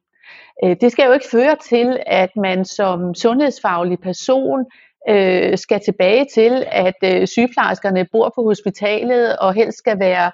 Øh, 0.64 0.76
det 0.82 0.92
skal 0.92 1.06
jo 1.06 1.12
ikke 1.12 1.30
føre 1.32 1.56
til, 1.70 2.00
at 2.06 2.30
man 2.36 2.66
som 2.66 3.16
sundhedsfaglig 3.16 4.00
person 4.00 4.66
øh, 5.10 5.58
skal 5.58 5.80
tilbage 5.86 6.26
til, 6.34 6.66
at 6.68 6.96
øh, 7.04 7.28
sygeplejerskerne 7.28 8.08
bor 8.12 8.32
på 8.36 8.44
hospitalet 8.44 9.38
og 9.38 9.54
helst 9.54 9.78
skal 9.78 10.00
være 10.00 10.32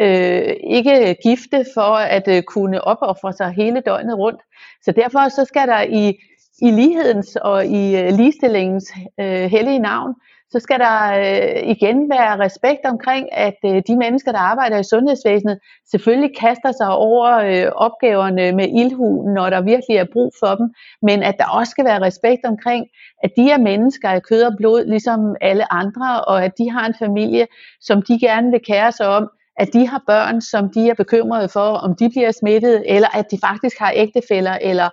øh, 0.00 0.54
ikke 0.70 1.16
gifte 1.22 1.64
for 1.74 1.94
at 2.16 2.28
øh, 2.28 2.42
kunne 2.42 2.84
opoffre 2.84 3.32
sig 3.32 3.50
hele 3.50 3.80
døgnet 3.80 4.18
rundt. 4.18 4.40
Så 4.84 4.92
derfor 4.92 5.28
så 5.28 5.44
skal 5.44 5.68
der 5.68 5.82
i, 5.82 6.14
i 6.62 6.70
lighedens 6.70 7.36
og 7.36 7.66
i 7.66 7.96
øh, 7.96 8.12
ligestillingens 8.12 8.92
øh, 9.20 9.50
hellige 9.50 9.78
navn, 9.78 10.14
så 10.50 10.58
skal 10.60 10.78
der 10.78 10.98
øh, 11.18 11.70
igen 11.70 12.10
være 12.10 12.38
respekt 12.38 12.84
omkring, 12.84 13.28
at 13.32 13.58
øh, 13.64 13.82
de 13.88 13.96
mennesker, 13.96 14.32
der 14.32 14.38
arbejder 14.38 14.78
i 14.78 14.84
sundhedsvæsenet, 14.84 15.58
selvfølgelig 15.90 16.36
kaster 16.36 16.72
sig 16.72 16.88
over 16.88 17.28
øh, 17.36 17.72
opgaverne 17.74 18.52
med 18.52 18.68
ildhu, 18.68 19.32
når 19.34 19.50
der 19.50 19.60
virkelig 19.60 19.96
er 19.96 20.12
brug 20.12 20.32
for 20.40 20.54
dem, 20.54 20.66
men 21.02 21.22
at 21.22 21.34
der 21.38 21.48
også 21.58 21.70
skal 21.70 21.84
være 21.84 22.02
respekt 22.02 22.44
omkring, 22.44 22.86
at 23.22 23.30
de 23.36 23.50
er 23.50 23.58
mennesker 23.58 24.08
af 24.08 24.22
kød 24.22 24.42
og 24.42 24.54
blod, 24.56 24.84
ligesom 24.84 25.36
alle 25.40 25.72
andre, 25.72 26.24
og 26.24 26.44
at 26.44 26.52
de 26.58 26.70
har 26.70 26.86
en 26.86 26.94
familie, 26.98 27.46
som 27.80 28.02
de 28.02 28.20
gerne 28.20 28.50
vil 28.50 28.60
kære 28.66 28.92
sig 28.92 29.08
om, 29.08 29.30
at 29.58 29.68
de 29.72 29.88
har 29.88 30.02
børn, 30.06 30.40
som 30.40 30.70
de 30.70 30.90
er 30.90 30.94
bekymrede 30.94 31.48
for, 31.48 31.68
om 31.86 31.96
de 31.96 32.08
bliver 32.08 32.32
smittet, 32.32 32.84
eller 32.86 33.08
at 33.18 33.26
de 33.30 33.38
faktisk 33.48 33.78
har 33.78 33.92
ægtefæller 33.96 34.58
eller 34.62 34.88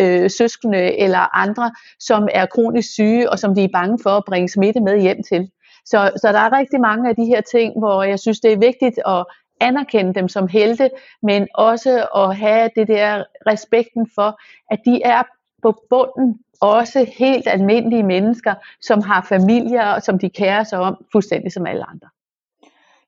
øh, 0.00 0.30
søskende 0.30 0.98
eller 0.98 1.36
andre, 1.36 1.72
som 2.00 2.28
er 2.32 2.46
kronisk 2.46 2.92
syge, 2.92 3.30
og 3.30 3.38
som 3.38 3.54
de 3.54 3.64
er 3.64 3.68
bange 3.72 3.98
for 4.02 4.10
at 4.10 4.24
bringe 4.24 4.48
smitte 4.48 4.80
med 4.80 5.00
hjem 5.00 5.22
til. 5.22 5.50
Så, 5.84 6.10
så 6.16 6.32
der 6.32 6.38
er 6.38 6.58
rigtig 6.58 6.80
mange 6.80 7.08
af 7.08 7.16
de 7.16 7.24
her 7.24 7.40
ting, 7.40 7.78
hvor 7.78 8.02
jeg 8.02 8.18
synes, 8.18 8.40
det 8.40 8.52
er 8.52 8.56
vigtigt 8.56 8.98
at 9.06 9.24
anerkende 9.60 10.14
dem 10.14 10.28
som 10.28 10.48
helte, 10.48 10.90
men 11.22 11.48
også 11.54 12.08
at 12.16 12.36
have 12.36 12.70
det 12.76 12.88
der 12.88 13.24
respekten 13.46 14.10
for, 14.14 14.40
at 14.70 14.78
de 14.84 15.02
er 15.02 15.22
på 15.62 15.82
bunden 15.90 16.38
også 16.60 17.06
helt 17.18 17.46
almindelige 17.46 18.02
mennesker, 18.02 18.54
som 18.80 19.02
har 19.02 19.26
familier, 19.28 19.86
og 19.86 20.02
som 20.02 20.18
de 20.18 20.30
kærer 20.30 20.64
sig 20.64 20.78
om, 20.78 21.04
fuldstændig 21.12 21.52
som 21.52 21.66
alle 21.66 21.84
andre. 21.90 22.08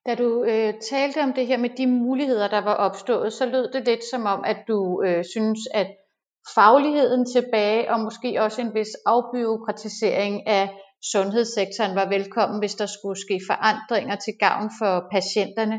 Da 0.07 0.15
du 0.15 0.45
øh, 0.45 0.75
talte 0.91 1.23
om 1.23 1.33
det 1.33 1.47
her 1.47 1.59
med 1.59 1.71
de 1.71 1.87
muligheder, 1.87 2.49
der 2.49 2.61
var 2.61 2.75
opstået, 2.75 3.33
så 3.33 3.47
lød 3.47 3.73
det 3.73 3.85
lidt 3.85 4.05
som 4.11 4.27
om, 4.27 4.45
at 4.47 4.57
du 4.69 5.03
øh, 5.03 5.25
synes, 5.25 5.59
at 5.75 5.87
fagligheden 6.55 7.27
tilbage, 7.35 7.93
og 7.93 8.01
måske 8.01 8.43
også 8.43 8.61
en 8.61 8.75
vis 8.75 8.93
afbyråkratisering 9.07 10.47
af 10.47 10.71
sundhedssektoren 11.13 11.95
var 11.95 12.09
velkommen, 12.09 12.59
hvis 12.59 12.75
der 12.75 12.87
skulle 12.87 13.21
ske 13.21 13.41
forandringer 13.51 14.17
til 14.17 14.35
gavn 14.41 14.71
for 14.81 15.09
patienterne. 15.13 15.79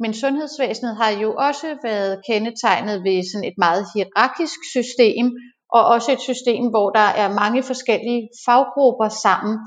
Men 0.00 0.14
sundhedsvæsenet 0.14 0.96
har 0.96 1.10
jo 1.10 1.34
også 1.34 1.66
været 1.82 2.22
kendetegnet 2.28 3.04
ved 3.04 3.30
sådan 3.30 3.48
et 3.50 3.58
meget 3.58 3.86
hierarkisk 3.94 4.58
system, 4.76 5.26
og 5.72 5.82
også 5.94 6.12
et 6.12 6.20
system, 6.20 6.64
hvor 6.70 6.90
der 6.90 7.08
er 7.22 7.34
mange 7.42 7.62
forskellige 7.62 8.28
faggrupper 8.46 9.08
sammen. 9.08 9.58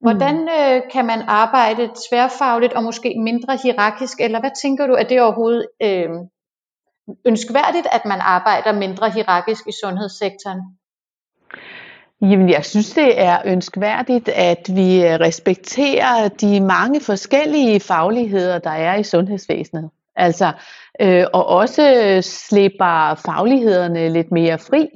Hvordan 0.00 0.36
mm. 0.40 0.48
øh, 0.58 0.82
kan 0.92 1.04
man 1.06 1.20
arbejde 1.42 1.90
tværfagligt 2.08 2.72
og 2.72 2.82
måske 2.82 3.14
mindre 3.28 3.58
hierarkisk, 3.62 4.20
eller 4.20 4.40
hvad 4.40 4.50
tænker 4.62 4.86
du, 4.86 4.94
at 4.94 5.08
det 5.10 5.20
overhovedet 5.20 5.66
øh, 5.82 6.08
ønskværdigt, 7.24 7.86
at 7.92 8.04
man 8.04 8.20
arbejder 8.20 8.72
mindre 8.72 9.10
hierarkisk 9.10 9.66
i 9.66 9.72
sundhedssektoren? 9.82 10.60
Jamen, 12.20 12.48
jeg 12.50 12.64
synes, 12.64 12.90
det 12.90 13.20
er 13.20 13.38
ønskværdigt, 13.44 14.28
at 14.28 14.70
vi 14.74 15.04
øh, 15.04 15.14
respekterer 15.20 16.28
de 16.28 16.60
mange 16.60 17.00
forskellige 17.00 17.80
fagligheder, 17.80 18.58
der 18.58 18.70
er 18.70 18.94
i 18.94 19.02
sundhedsvæsenet. 19.02 19.90
Altså, 20.16 20.52
øh, 21.00 21.24
og 21.32 21.46
også 21.46 21.94
øh, 22.04 22.22
slipper 22.22 23.14
faglighederne 23.26 24.08
lidt 24.08 24.32
mere 24.32 24.58
fri. 24.58 24.88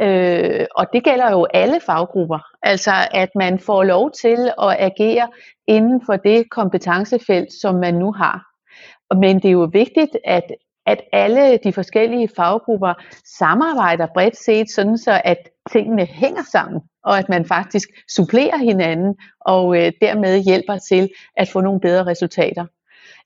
Øh, 0.00 0.66
og 0.74 0.86
det 0.92 1.04
gælder 1.04 1.30
jo 1.30 1.46
alle 1.54 1.80
faggrupper. 1.86 2.38
Altså, 2.62 2.92
at 3.10 3.28
man 3.34 3.58
får 3.58 3.82
lov 3.82 4.10
til 4.10 4.50
at 4.62 4.76
agere 4.78 5.28
inden 5.66 6.02
for 6.06 6.16
det 6.16 6.50
kompetencefelt, 6.50 7.52
som 7.60 7.74
man 7.74 7.94
nu 7.94 8.12
har. 8.12 8.46
Men 9.14 9.36
det 9.36 9.48
er 9.48 9.52
jo 9.52 9.68
vigtigt, 9.72 10.16
at 10.24 10.44
at 10.86 11.00
alle 11.12 11.56
de 11.64 11.72
forskellige 11.72 12.28
faggrupper 12.36 12.94
samarbejder 13.38 14.06
bredt 14.14 14.36
set, 14.36 14.70
sådan 14.70 14.98
så 14.98 15.20
at 15.24 15.48
tingene 15.72 16.04
hænger 16.04 16.42
sammen, 16.52 16.80
og 17.04 17.18
at 17.18 17.28
man 17.28 17.44
faktisk 17.44 17.88
supplerer 18.16 18.56
hinanden, 18.56 19.14
og 19.40 19.76
øh, 19.76 19.92
dermed 20.00 20.44
hjælper 20.44 20.78
til 20.78 21.10
at 21.36 21.48
få 21.48 21.60
nogle 21.60 21.80
bedre 21.80 22.06
resultater. 22.06 22.66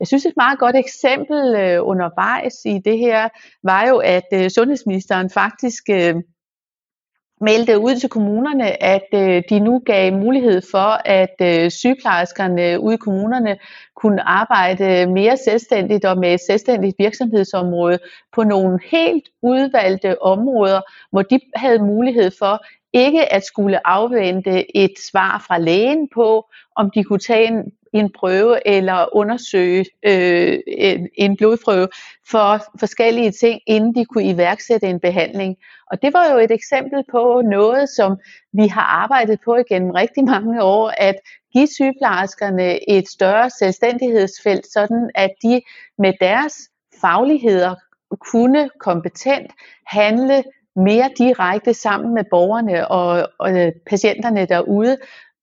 Jeg 0.01 0.07
synes 0.07 0.27
et 0.27 0.37
meget 0.37 0.59
godt 0.59 0.77
eksempel 0.77 1.55
øh, 1.55 1.79
undervejs 1.83 2.55
i 2.65 2.81
det 2.85 2.99
her, 2.99 3.29
var 3.63 3.89
jo, 3.89 3.97
at 3.97 4.27
øh, 4.35 4.51
sundhedsministeren 4.51 5.31
faktisk 5.31 5.83
øh, 5.91 6.15
meldte 7.41 7.79
ud 7.79 7.95
til 7.95 8.09
kommunerne, 8.09 8.83
at 8.83 9.09
øh, 9.15 9.43
de 9.51 9.61
nu 9.61 9.83
gav 9.87 10.13
mulighed 10.13 10.63
for, 10.71 11.01
at 11.05 11.35
øh, 11.43 11.71
sygeplejerskerne 11.71 12.81
ude 12.81 12.95
i 12.95 12.99
kommunerne 12.99 13.57
kunne 13.97 14.23
arbejde 14.23 15.07
mere 15.07 15.37
selvstændigt 15.37 16.05
og 16.05 16.19
med 16.19 16.35
et 16.35 16.41
selvstændigt 16.41 16.95
virksomhedsområde 16.99 17.99
på 18.35 18.43
nogle 18.45 18.79
helt 18.91 19.29
udvalgte 19.43 20.23
områder, 20.23 20.81
hvor 21.11 21.23
de 21.23 21.41
havde 21.55 21.79
mulighed 21.79 22.31
for 22.39 22.65
ikke 22.93 23.33
at 23.33 23.45
skulle 23.45 23.87
afvente 23.87 24.77
et 24.77 24.93
svar 25.11 25.45
fra 25.47 25.59
lægen 25.59 26.09
på, 26.15 26.47
om 26.77 26.91
de 26.91 27.05
kunne 27.05 27.19
tage 27.19 27.47
en, 27.47 27.73
en 27.93 28.13
prøve 28.13 28.69
eller 28.69 29.17
undersøge 29.17 29.85
øh, 30.03 30.59
en, 31.15 31.37
blodprøve 31.37 31.89
for 32.31 32.79
forskellige 32.79 33.31
ting, 33.31 33.61
inden 33.67 33.95
de 33.95 34.05
kunne 34.05 34.31
iværksætte 34.31 34.87
en 34.87 35.01
behandling. 35.01 35.57
Og 35.91 36.03
det 36.03 36.13
var 36.13 36.33
jo 36.33 36.39
et 36.39 36.51
eksempel 36.51 37.05
på 37.11 37.43
noget, 37.45 37.89
som 37.89 38.17
vi 38.53 38.67
har 38.67 39.03
arbejdet 39.03 39.39
på 39.45 39.57
igennem 39.57 39.91
rigtig 39.91 40.25
mange 40.25 40.63
år, 40.63 40.93
at 40.97 41.15
give 41.53 41.67
sygeplejerskerne 41.67 42.91
et 42.91 43.09
større 43.09 43.51
selvstændighedsfelt, 43.51 44.67
sådan 44.73 45.11
at 45.15 45.31
de 45.43 45.61
med 45.99 46.13
deres 46.21 46.55
fagligheder 47.01 47.75
kunne 48.21 48.71
kompetent 48.81 49.51
handle 49.87 50.45
mere 50.77 51.11
direkte 51.19 51.75
sammen 51.75 52.15
med 52.15 52.25
borgerne 52.31 52.89
og, 52.89 53.29
og 53.39 53.73
patienterne 53.87 54.47
derude, 54.47 54.97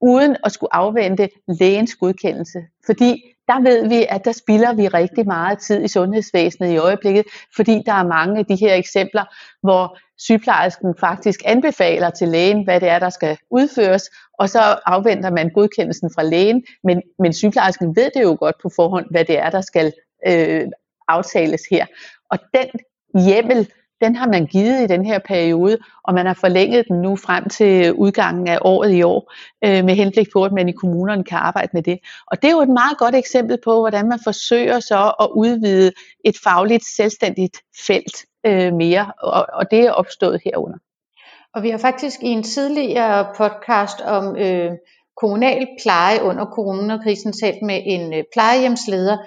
uden 0.03 0.37
at 0.43 0.51
skulle 0.51 0.75
afvente 0.75 1.29
lægens 1.59 1.95
godkendelse. 1.95 2.59
Fordi 2.85 3.23
der 3.47 3.61
ved 3.61 3.87
vi, 3.87 4.05
at 4.09 4.25
der 4.25 4.31
spilder 4.31 4.73
vi 4.73 4.87
rigtig 4.87 5.25
meget 5.25 5.59
tid 5.59 5.83
i 5.83 5.87
sundhedsvæsenet 5.87 6.71
i 6.71 6.77
øjeblikket, 6.77 7.25
fordi 7.55 7.83
der 7.85 7.93
er 7.93 8.07
mange 8.07 8.39
af 8.39 8.45
de 8.45 8.55
her 8.55 8.73
eksempler, 8.73 9.23
hvor 9.61 9.97
sygeplejersken 10.17 10.95
faktisk 10.99 11.41
anbefaler 11.45 12.09
til 12.09 12.27
lægen, 12.27 12.63
hvad 12.63 12.79
det 12.79 12.89
er, 12.89 12.99
der 12.99 13.09
skal 13.09 13.37
udføres, 13.51 14.09
og 14.39 14.49
så 14.49 14.59
afventer 14.85 15.31
man 15.31 15.49
godkendelsen 15.49 16.11
fra 16.15 16.23
lægen, 16.23 16.63
men, 16.83 17.01
men 17.19 17.33
sygeplejersken 17.33 17.95
ved 17.95 18.11
det 18.15 18.23
jo 18.23 18.37
godt 18.39 18.55
på 18.61 18.69
forhånd, 18.75 19.05
hvad 19.11 19.25
det 19.25 19.39
er, 19.39 19.49
der 19.49 19.61
skal 19.61 19.93
øh, 20.27 20.67
aftales 21.07 21.61
her. 21.71 21.85
Og 22.31 22.39
den 22.53 22.69
hjemmel 23.25 23.69
den 24.03 24.15
har 24.15 24.27
man 24.27 24.45
givet 24.45 24.81
i 24.81 24.87
den 24.87 25.05
her 25.05 25.19
periode, 25.19 25.77
og 26.03 26.13
man 26.13 26.25
har 26.25 26.33
forlænget 26.33 26.85
den 26.87 27.01
nu 27.01 27.15
frem 27.15 27.49
til 27.49 27.93
udgangen 27.93 28.47
af 28.47 28.57
året 28.61 28.91
i 28.91 29.01
år, 29.03 29.33
øh, 29.65 29.85
med 29.85 29.95
henblik 29.95 30.27
på, 30.33 30.43
at 30.43 30.51
man 30.51 30.69
i 30.69 30.71
kommunerne 30.71 31.23
kan 31.23 31.37
arbejde 31.37 31.69
med 31.73 31.83
det. 31.83 31.99
Og 32.27 32.41
det 32.41 32.47
er 32.47 32.51
jo 32.51 32.61
et 32.61 32.69
meget 32.69 32.97
godt 32.97 33.15
eksempel 33.15 33.57
på, 33.63 33.79
hvordan 33.79 34.09
man 34.09 34.19
forsøger 34.23 34.79
så 34.79 35.13
at 35.19 35.27
udvide 35.35 35.91
et 36.25 36.35
fagligt 36.43 36.85
selvstændigt 36.85 37.57
felt 37.87 38.25
øh, 38.45 38.73
mere, 38.73 39.11
og, 39.21 39.47
og 39.53 39.71
det 39.71 39.79
er 39.79 39.91
opstået 39.91 40.41
herunder. 40.45 40.77
Og 41.55 41.63
vi 41.63 41.69
har 41.69 41.77
faktisk 41.77 42.23
i 42.23 42.27
en 42.27 42.43
tidligere 42.43 43.27
podcast 43.37 44.01
om 44.01 44.35
øh, 44.37 44.71
kommunal 45.17 45.67
pleje 45.81 46.23
under 46.23 46.45
coronakrisen 46.45 47.33
talt 47.33 47.61
med 47.61 47.81
en 47.85 48.13
øh, 48.13 48.23
plejehjemsleder, 48.33 49.17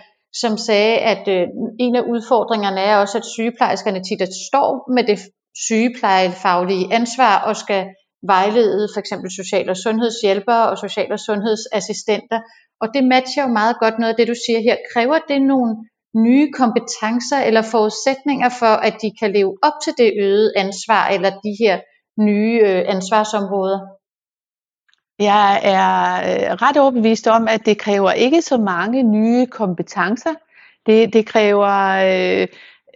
som 0.40 0.56
sagde, 0.56 0.96
at 1.12 1.28
øh, 1.28 1.46
en 1.78 1.96
af 1.96 2.00
udfordringerne 2.00 2.80
er 2.80 2.96
også, 2.96 3.18
at 3.18 3.24
sygeplejerskerne 3.24 4.02
tit 4.02 4.22
står 4.48 4.92
med 4.94 5.04
det 5.10 5.18
sygeplejefaglige 5.66 6.94
ansvar 6.94 7.34
og 7.48 7.56
skal 7.56 7.86
vejlede 8.26 8.88
for 8.94 9.00
eksempel 9.00 9.30
social- 9.40 9.70
og 9.70 9.76
sundhedshjælpere 9.76 10.70
og 10.70 10.78
social- 10.78 11.12
og 11.12 11.20
sundhedsassistenter. 11.20 12.40
Og 12.80 12.88
det 12.94 13.04
matcher 13.04 13.42
jo 13.42 13.48
meget 13.60 13.76
godt 13.82 13.98
noget 13.98 14.12
af 14.12 14.16
det, 14.18 14.28
du 14.28 14.38
siger 14.46 14.60
her. 14.60 14.76
Kræver 14.92 15.18
det 15.28 15.42
nogle 15.42 15.70
nye 16.26 16.46
kompetencer 16.60 17.40
eller 17.48 17.62
forudsætninger 17.62 18.48
for, 18.60 18.74
at 18.88 18.94
de 19.02 19.10
kan 19.20 19.32
leve 19.32 19.52
op 19.62 19.76
til 19.84 19.92
det 19.98 20.12
øgede 20.26 20.52
ansvar 20.56 21.08
eller 21.14 21.30
de 21.30 21.52
her 21.62 21.80
nye 22.28 22.60
øh, 22.68 22.82
ansvarsområder? 22.94 23.80
Jeg 25.18 25.60
er 25.62 26.16
øh, 26.16 26.52
ret 26.62 26.76
overbevist 26.76 27.26
om, 27.26 27.48
at 27.48 27.66
det 27.66 27.78
kræver 27.78 28.12
ikke 28.12 28.42
så 28.42 28.58
mange 28.58 29.02
nye 29.02 29.46
kompetencer. 29.46 30.34
Det, 30.86 31.12
det 31.12 31.26
kræver 31.26 31.68
øh, 32.06 32.46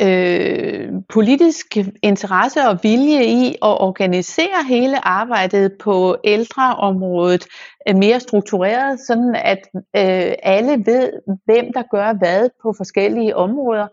øh, 0.03 0.89
politisk 1.09 1.77
interesse 2.03 2.69
og 2.69 2.79
vilje 2.83 3.25
i 3.25 3.49
at 3.49 3.81
organisere 3.81 4.65
hele 4.69 5.07
arbejdet 5.07 5.73
på 5.81 6.17
ældreområdet 6.25 7.47
øh, 7.89 7.97
mere 7.97 8.21
struktureret, 8.21 9.01
sådan 9.07 9.35
at 9.35 9.59
øh, 9.75 10.35
alle 10.43 10.83
ved, 10.87 11.13
hvem 11.45 11.73
der 11.75 11.83
gør 11.91 12.13
hvad 12.13 12.49
på 12.63 12.75
forskellige 12.77 13.37
områder. 13.37 13.87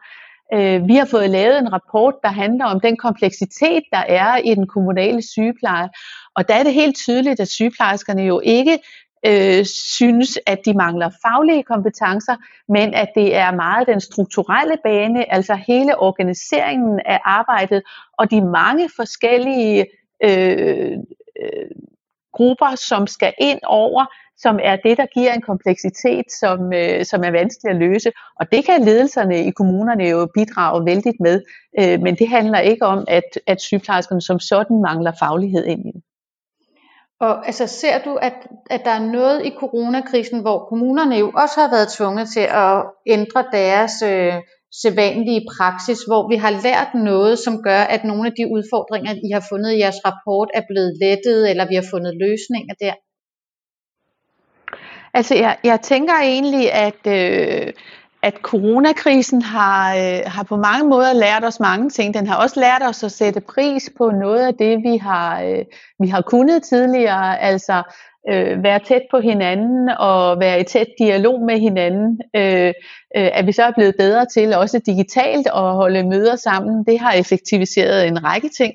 Øh, 0.53 0.87
vi 0.87 0.95
har 0.95 1.05
fået 1.05 1.29
lavet 1.29 1.59
en 1.59 1.73
rapport, 1.73 2.13
der 2.23 2.29
handler 2.29 2.65
om 2.65 2.79
den 2.79 2.97
kompleksitet, 2.97 3.83
der 3.91 4.03
er 4.07 4.37
i 4.37 4.55
den 4.55 4.67
kommunale 4.67 5.21
sygepleje. 5.21 5.89
Og 6.35 6.47
der 6.47 6.53
er 6.53 6.63
det 6.63 6.73
helt 6.73 6.95
tydeligt, 6.95 7.39
at 7.39 7.47
sygeplejerskerne 7.47 8.21
jo 8.21 8.39
ikke 8.43 8.79
øh, 9.25 9.65
synes, 9.65 10.39
at 10.45 10.59
de 10.65 10.73
mangler 10.73 11.09
faglige 11.21 11.63
kompetencer, 11.63 12.35
men 12.69 12.93
at 12.93 13.09
det 13.15 13.35
er 13.35 13.51
meget 13.51 13.87
den 13.87 14.01
strukturelle 14.01 14.77
bane, 14.83 15.33
altså 15.33 15.55
hele 15.67 15.99
organiseringen 15.99 16.99
af 17.05 17.19
arbejdet 17.25 17.81
og 18.17 18.31
de 18.31 18.41
mange 18.41 18.89
forskellige 18.95 19.85
øh, 20.23 20.91
øh, 21.41 21.71
grupper, 22.37 22.75
som 22.75 23.07
skal 23.07 23.33
ind 23.37 23.59
over, 23.65 24.05
som 24.37 24.59
er 24.63 24.75
det, 24.75 24.97
der 24.97 25.05
giver 25.05 25.33
en 25.33 25.41
kompleksitet, 25.41 26.25
som, 26.39 26.73
øh, 26.73 27.05
som 27.05 27.23
er 27.23 27.31
vanskelig 27.31 27.69
at 27.71 27.77
løse. 27.77 28.11
Og 28.39 28.51
det 28.51 28.65
kan 28.65 28.83
ledelserne 28.83 29.45
i 29.45 29.51
kommunerne 29.51 30.03
jo 30.03 30.27
bidrage 30.33 30.85
vældigt 30.85 31.19
med, 31.19 31.41
øh, 31.79 32.01
men 32.01 32.15
det 32.15 32.27
handler 32.29 32.59
ikke 32.59 32.85
om, 32.85 33.05
at, 33.07 33.29
at 33.47 33.61
sygeplejerskerne 33.61 34.21
som 34.21 34.39
sådan 34.39 34.81
mangler 34.81 35.11
faglighed 35.19 35.65
ind 35.65 35.85
i 35.85 35.91
det. 35.91 36.01
Og 37.19 37.47
altså, 37.47 37.67
ser 37.67 37.99
du, 38.05 38.15
at, 38.15 38.33
at 38.69 38.81
der 38.85 38.91
er 38.91 39.11
noget 39.11 39.45
i 39.45 39.51
coronakrisen, 39.59 40.41
hvor 40.41 40.65
kommunerne 40.69 41.15
jo 41.15 41.31
også 41.35 41.61
har 41.61 41.69
været 41.69 41.91
tvunget 41.97 42.29
til 42.29 42.47
at 42.65 42.83
ændre 43.05 43.45
deres 43.51 44.01
øh, 44.01 44.33
sædvanlige 44.71 45.45
praksis, 45.57 45.99
hvor 46.07 46.29
vi 46.29 46.35
har 46.35 46.51
lært 46.51 46.91
noget, 46.93 47.39
som 47.39 47.63
gør, 47.63 47.81
at 47.81 48.03
nogle 48.03 48.25
af 48.29 48.33
de 48.37 48.45
udfordringer, 48.55 49.13
I 49.27 49.29
har 49.33 49.45
fundet 49.49 49.71
i 49.73 49.79
jeres 49.79 50.01
rapport, 50.05 50.49
er 50.53 50.61
blevet 50.69 50.97
lettet, 51.01 51.49
eller 51.49 51.67
vi 51.67 51.75
har 51.75 51.85
fundet 51.91 52.13
løsninger 52.25 52.73
der? 52.79 52.93
Altså, 55.13 55.35
jeg, 55.35 55.57
jeg 55.63 55.81
tænker 55.81 56.13
egentlig, 56.13 56.73
at, 56.73 57.01
øh, 57.07 57.73
at 58.21 58.33
coronakrisen 58.33 59.41
har, 59.41 59.95
øh, 59.95 60.21
har 60.25 60.43
på 60.43 60.55
mange 60.55 60.89
måder 60.89 61.13
lært 61.13 61.43
os 61.43 61.59
mange 61.59 61.89
ting. 61.89 62.13
Den 62.13 62.27
har 62.27 62.37
også 62.43 62.59
lært 62.59 62.81
os 62.89 63.03
at 63.03 63.11
sætte 63.11 63.41
pris 63.41 63.89
på 63.97 64.11
noget 64.11 64.47
af 64.47 64.53
det, 64.53 64.77
vi 64.77 64.97
har, 64.97 65.41
øh, 65.41 65.65
vi 65.99 66.07
har 66.07 66.21
kunnet 66.21 66.63
tidligere. 66.63 67.39
Altså 67.39 67.83
øh, 68.29 68.63
være 68.63 68.79
tæt 68.79 69.01
på 69.11 69.19
hinanden 69.19 69.89
og 69.89 70.39
være 70.39 70.59
i 70.59 70.63
tæt 70.63 70.87
dialog 70.99 71.41
med 71.41 71.59
hinanden. 71.59 72.21
Øh, 72.35 72.73
øh, 73.17 73.29
at 73.33 73.47
vi 73.47 73.51
så 73.51 73.63
er 73.63 73.71
blevet 73.71 73.95
bedre 73.97 74.25
til 74.25 74.53
også 74.53 74.79
digitalt 74.85 75.47
at 75.47 75.61
holde 75.61 76.03
møder 76.03 76.35
sammen, 76.35 76.85
det 76.85 76.99
har 76.99 77.13
effektiviseret 77.13 78.07
en 78.07 78.23
række 78.23 78.49
ting. 78.49 78.73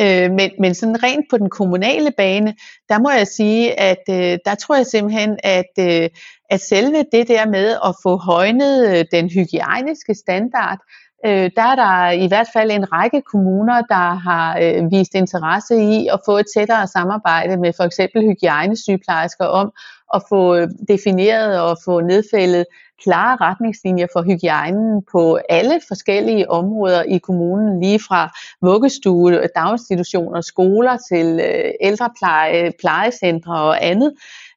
Øh, 0.00 0.30
men, 0.30 0.50
men 0.60 0.74
sådan 0.74 1.02
rent 1.02 1.26
på 1.30 1.38
den 1.38 1.50
kommunale 1.50 2.10
bane, 2.16 2.54
der 2.88 2.98
må 2.98 3.10
jeg 3.10 3.26
sige, 3.26 3.80
at 3.80 4.02
øh, 4.10 4.38
der 4.44 4.54
tror 4.54 4.76
jeg 4.76 4.86
simpelthen, 4.86 5.38
at, 5.44 5.72
øh, 5.78 6.08
at 6.50 6.60
selve 6.60 7.04
det 7.12 7.28
der 7.28 7.46
med 7.46 7.76
at 7.84 7.94
få 8.02 8.16
højnet 8.16 8.96
øh, 8.96 9.04
den 9.12 9.30
hygiejniske 9.30 10.14
standard, 10.14 10.78
øh, 11.26 11.50
der 11.56 11.62
er 11.62 11.74
der 11.74 12.10
i 12.10 12.28
hvert 12.28 12.48
fald 12.52 12.70
en 12.70 12.92
række 12.92 13.22
kommuner, 13.32 13.82
der 13.82 14.14
har 14.14 14.58
øh, 14.62 14.90
vist 14.90 15.14
interesse 15.14 15.76
i 15.76 16.08
at 16.12 16.20
få 16.26 16.38
et 16.38 16.46
tættere 16.56 16.86
samarbejde 16.86 17.56
med 17.56 17.72
for 17.76 17.84
eksempel 17.84 18.22
hygiejnesygeplejersker 18.22 19.44
om 19.44 19.72
at 20.14 20.22
få 20.28 20.56
øh, 20.56 20.68
defineret 20.88 21.60
og 21.60 21.76
få 21.84 22.00
nedfældet 22.00 22.64
klare 23.02 23.36
retningslinjer 23.36 24.06
for 24.12 24.22
hygiejnen 24.22 25.02
på 25.12 25.38
alle 25.48 25.80
forskellige 25.88 26.50
områder 26.50 27.02
i 27.02 27.18
kommunen, 27.18 27.80
lige 27.80 28.00
fra 28.08 28.30
vuggestue, 28.62 29.40
daginstitutioner, 29.56 30.40
skoler 30.40 30.96
til 31.12 31.40
øh, 31.40 31.70
ældrepleje, 31.80 32.72
plejecentre 32.80 33.60
og 33.60 33.84
andet, 33.86 34.12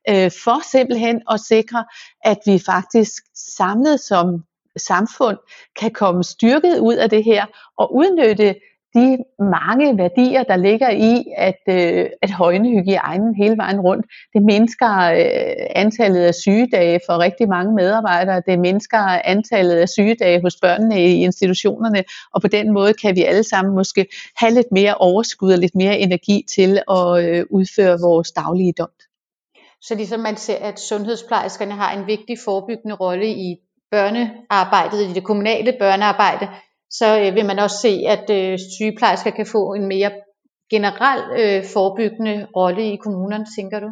øh, 0.10 0.32
for 0.44 0.72
simpelthen 0.72 1.22
at 1.32 1.40
sikre, 1.40 1.86
at 2.24 2.38
vi 2.46 2.60
faktisk 2.66 3.24
samlet 3.58 4.00
som 4.00 4.44
samfund 4.78 5.38
kan 5.80 5.92
komme 5.92 6.24
styrket 6.24 6.80
ud 6.80 6.96
af 6.96 7.10
det 7.10 7.24
her 7.24 7.46
og 7.78 7.96
udnytte 7.96 8.56
de 8.96 9.18
mange 9.40 9.98
værdier, 9.98 10.44
der 10.44 10.56
ligger 10.56 10.90
i 10.90 11.26
at, 11.38 11.62
øh, 11.70 12.06
at 12.22 12.32
højne 12.32 12.70
hygiejnen 12.70 13.36
hele 13.36 13.58
vejen 13.58 13.80
rundt. 13.80 14.06
Det 14.34 14.42
mindsker 14.44 14.98
øh, 14.98 15.66
antallet 15.76 16.22
af 16.22 16.36
sygedage 16.36 17.00
for 17.10 17.18
rigtig 17.18 17.50
mange 17.50 17.76
medarbejdere. 17.76 18.42
Det 18.48 18.60
mindsker 18.60 18.98
antallet 19.24 19.76
af 19.76 19.90
sygedage 19.90 20.42
hos 20.42 20.56
børnene 20.62 21.06
i 21.06 21.24
institutionerne. 21.24 22.04
Og 22.34 22.42
på 22.42 22.48
den 22.48 22.74
måde 22.74 22.94
kan 22.94 23.16
vi 23.16 23.24
alle 23.24 23.44
sammen 23.44 23.76
måske 23.76 24.08
have 24.36 24.54
lidt 24.54 24.72
mere 24.72 24.96
overskud 24.96 25.52
og 25.52 25.60
lidt 25.60 25.76
mere 25.76 26.00
energi 26.00 26.46
til 26.56 26.82
at 26.92 27.26
øh, 27.26 27.46
udføre 27.50 27.98
vores 28.00 28.32
daglige 28.32 28.74
dom. 28.78 28.90
Så 29.82 29.96
ligesom 29.96 30.20
man 30.20 30.38
ser, 30.38 30.56
at 30.56 30.80
sundhedsplejerskerne 30.80 31.72
har 31.72 31.98
en 31.98 32.08
vigtig 32.08 32.38
forebyggende 32.46 32.96
rolle 32.96 33.28
i 33.28 33.58
børnearbejdet, 33.94 35.10
i 35.10 35.14
det 35.14 35.24
kommunale 35.24 35.74
børnearbejde, 35.80 36.48
så 36.90 37.08
øh, 37.20 37.36
vil 37.36 37.46
man 37.46 37.60
også 37.60 37.78
se, 37.78 37.94
at 38.08 38.30
øh, 38.30 38.60
sygeplejersker 38.78 39.32
kan 39.32 39.46
få 39.46 39.74
en 39.74 39.88
mere 39.88 40.12
generel 40.72 41.22
øh, 41.40 41.64
forebyggende 41.74 42.48
rolle 42.56 42.94
i 42.94 42.96
kommunerne, 42.96 43.46
tænker 43.58 43.80
du? 43.80 43.90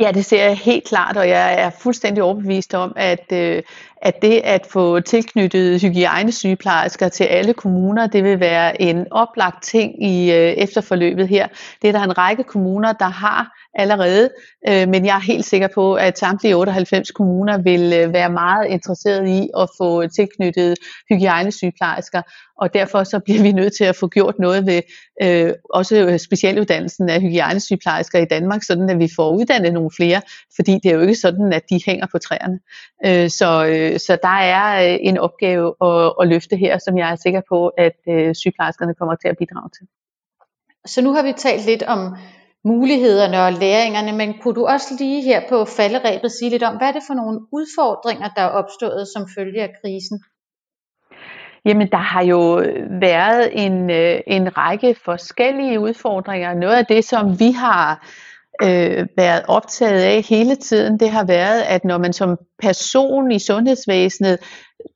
Ja, 0.00 0.10
det 0.14 0.24
ser 0.24 0.44
jeg 0.44 0.56
helt 0.56 0.84
klart, 0.84 1.16
og 1.16 1.28
jeg 1.28 1.60
er 1.60 1.70
fuldstændig 1.70 2.22
overbevist 2.22 2.74
om, 2.74 2.92
at, 2.96 3.32
øh, 3.32 3.62
at 3.96 4.22
det 4.22 4.40
at 4.44 4.66
få 4.66 5.00
tilknyttet 5.00 5.82
hygiejnesygeplejersker 5.82 7.08
til 7.08 7.24
alle 7.24 7.54
kommuner, 7.54 8.06
det 8.06 8.24
vil 8.24 8.40
være 8.40 8.82
en 8.82 9.06
oplagt 9.10 9.62
ting 9.62 10.04
i 10.04 10.32
øh, 10.32 10.52
efterforløbet 10.64 11.28
her. 11.28 11.48
Det 11.82 11.88
er 11.88 11.92
der 11.92 12.02
en 12.02 12.18
række 12.18 12.42
kommuner, 12.42 12.92
der 12.92 13.08
har 13.08 13.67
allerede, 13.78 14.30
øh, 14.68 14.88
men 14.88 15.06
jeg 15.06 15.16
er 15.16 15.20
helt 15.20 15.44
sikker 15.44 15.68
på, 15.74 15.94
at 15.94 16.18
samtlige 16.18 16.56
98 16.56 17.10
kommuner 17.10 17.58
vil 17.58 17.92
øh, 17.92 18.12
være 18.12 18.30
meget 18.30 18.66
interesseret 18.66 19.28
i 19.28 19.48
at 19.58 19.68
få 19.78 20.06
tilknyttet 20.06 20.74
hygiejnesygeplejersker, 21.10 22.22
og 22.60 22.74
derfor 22.74 23.04
så 23.04 23.18
bliver 23.24 23.42
vi 23.42 23.52
nødt 23.52 23.72
til 23.76 23.84
at 23.84 23.96
få 23.96 24.08
gjort 24.08 24.38
noget 24.38 24.66
ved 24.66 24.82
øh, 25.22 25.52
også 25.74 25.96
øh, 25.96 26.18
specialuddannelsen 26.18 27.08
af 27.08 27.20
hygiejnesygeplejersker 27.20 28.18
i 28.18 28.24
Danmark, 28.24 28.62
sådan 28.62 28.90
at 28.90 28.98
vi 28.98 29.08
får 29.16 29.30
uddannet 29.30 29.72
nogle 29.72 29.90
flere, 29.96 30.20
fordi 30.56 30.72
det 30.82 30.86
er 30.86 30.94
jo 30.94 31.00
ikke 31.00 31.14
sådan, 31.14 31.52
at 31.52 31.62
de 31.70 31.80
hænger 31.86 32.06
på 32.12 32.18
træerne. 32.18 32.58
Øh, 33.06 33.30
så, 33.30 33.66
øh, 33.66 33.98
så 34.00 34.18
der 34.22 34.38
er 34.58 34.92
øh, 34.92 34.98
en 35.00 35.18
opgave 35.18 35.74
at, 35.82 36.12
at 36.20 36.28
løfte 36.28 36.56
her, 36.56 36.78
som 36.78 36.98
jeg 36.98 37.10
er 37.10 37.16
sikker 37.16 37.42
på, 37.48 37.68
at 37.68 37.98
øh, 38.08 38.34
sygeplejerskerne 38.34 38.94
kommer 38.94 39.14
til 39.14 39.28
at 39.28 39.36
bidrage 39.38 39.70
til. 39.78 39.86
Så 40.86 41.02
nu 41.02 41.12
har 41.12 41.22
vi 41.22 41.32
talt 41.32 41.66
lidt 41.66 41.82
om 41.82 42.16
mulighederne 42.70 43.38
og 43.46 43.52
læringerne, 43.52 44.12
men 44.20 44.34
kunne 44.40 44.54
du 44.54 44.66
også 44.66 44.88
lige 44.98 45.22
her 45.22 45.40
på 45.48 45.64
falderæbet 45.64 46.32
sige 46.32 46.50
lidt 46.50 46.62
om, 46.62 46.76
hvad 46.76 46.88
er 46.88 46.92
det 46.92 47.02
for 47.06 47.14
nogle 47.14 47.38
udfordringer, 47.52 48.28
der 48.36 48.42
er 48.42 48.48
opstået 48.60 49.08
som 49.14 49.22
følge 49.36 49.62
af 49.62 49.70
krisen? 49.80 50.18
Jamen, 51.64 51.88
der 51.90 52.04
har 52.12 52.24
jo 52.24 52.42
været 53.00 53.64
en, 53.64 53.90
øh, 53.90 54.20
en 54.26 54.58
række 54.58 54.96
forskellige 55.04 55.80
udfordringer. 55.80 56.54
Noget 56.54 56.76
af 56.76 56.86
det, 56.86 57.04
som 57.04 57.40
vi 57.40 57.50
har 57.50 58.06
øh, 58.62 59.06
været 59.16 59.42
optaget 59.48 60.02
af 60.02 60.22
hele 60.22 60.56
tiden, 60.56 61.00
det 61.00 61.10
har 61.10 61.24
været, 61.24 61.62
at 61.62 61.84
når 61.84 61.98
man 61.98 62.12
som 62.12 62.36
person 62.62 63.30
i 63.30 63.38
sundhedsvæsenet 63.38 64.38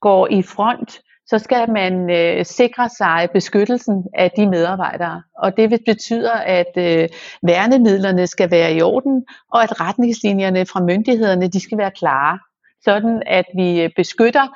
går 0.01 0.29
i 0.31 0.43
front, 0.43 1.01
så 1.33 1.39
skal 1.39 1.71
man 1.71 2.11
øh, 2.11 2.45
sikre 2.45 2.89
sig 2.89 3.29
beskyttelsen 3.33 4.05
af 4.15 4.31
de 4.37 4.47
medarbejdere. 4.47 5.23
Og 5.39 5.57
det 5.57 5.83
betyder, 5.87 6.33
at 6.33 6.73
øh, 6.77 7.09
værnemidlerne 7.43 8.27
skal 8.27 8.51
være 8.51 8.75
i 8.75 8.83
orden, 8.83 9.25
og 9.53 9.63
at 9.63 9.81
retningslinjerne 9.81 10.67
fra 10.67 10.83
myndighederne 10.83 11.49
de 11.49 11.61
skal 11.61 11.79
være 11.79 11.91
klare. 11.91 12.39
Sådan 12.85 13.23
at 13.27 13.45
vi 13.57 13.83
øh, 13.83 13.91
beskytter 13.97 14.47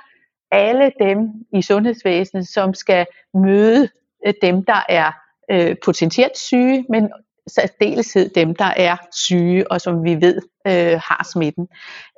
alle 0.51 0.93
dem 1.01 1.19
i 1.53 1.63
sundhedsvæsenet, 1.63 2.49
som 2.49 2.75
skal 2.75 3.07
møde 3.35 3.89
øh, 4.27 4.35
dem, 4.43 4.65
der 4.65 4.85
er 4.89 5.13
øh, 5.51 5.77
potentielt 5.85 6.39
syge, 6.39 6.85
men 6.89 7.11
særdeleshed 7.47 8.29
dem, 8.29 8.55
der 8.55 8.73
er 8.77 8.97
syge, 9.13 9.71
og 9.71 9.81
som 9.81 10.05
vi 10.05 10.15
ved 10.21 10.41
øh, 10.67 11.01
har 11.09 11.29
smitten. 11.33 11.69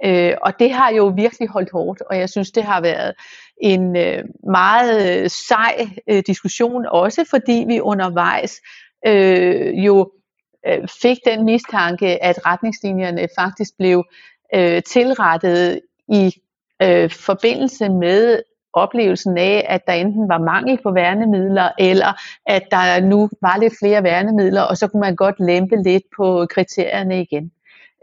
Øh, 0.04 0.34
og 0.42 0.58
det 0.58 0.72
har 0.72 0.92
jo 0.92 1.06
virkelig 1.16 1.48
holdt 1.48 1.70
hårdt, 1.70 2.00
og 2.00 2.18
jeg 2.18 2.28
synes, 2.28 2.50
det 2.50 2.64
har 2.64 2.80
været 2.80 3.14
en 3.60 3.96
øh, 3.96 4.24
meget 4.50 5.22
øh, 5.22 5.30
sej 5.30 5.88
øh, 6.10 6.22
diskussion, 6.26 6.86
også 6.86 7.24
fordi 7.30 7.64
vi 7.66 7.80
undervejs 7.80 8.60
øh, 9.06 9.84
jo 9.84 10.10
øh, 10.66 10.88
fik 11.02 11.16
den 11.26 11.44
mistanke, 11.44 12.24
at 12.24 12.46
retningslinjerne 12.46 13.28
faktisk 13.38 13.72
blev 13.78 14.04
øh, 14.54 14.82
tilrettet 14.82 15.80
i 16.08 16.32
øh, 16.82 17.10
forbindelse 17.10 17.88
med 17.88 18.42
oplevelsen 18.72 19.38
af, 19.38 19.66
at 19.68 19.86
der 19.86 19.92
enten 19.92 20.28
var 20.28 20.38
mangel 20.38 20.78
på 20.82 20.92
værnemidler, 20.92 21.68
eller 21.78 22.12
at 22.46 22.62
der 22.70 23.00
nu 23.00 23.30
var 23.42 23.58
lidt 23.58 23.74
flere 23.82 24.02
værnemidler, 24.02 24.62
og 24.62 24.76
så 24.76 24.88
kunne 24.88 25.00
man 25.00 25.16
godt 25.16 25.34
lempe 25.40 25.76
lidt 25.82 26.02
på 26.16 26.46
kriterierne 26.50 27.22
igen. 27.22 27.52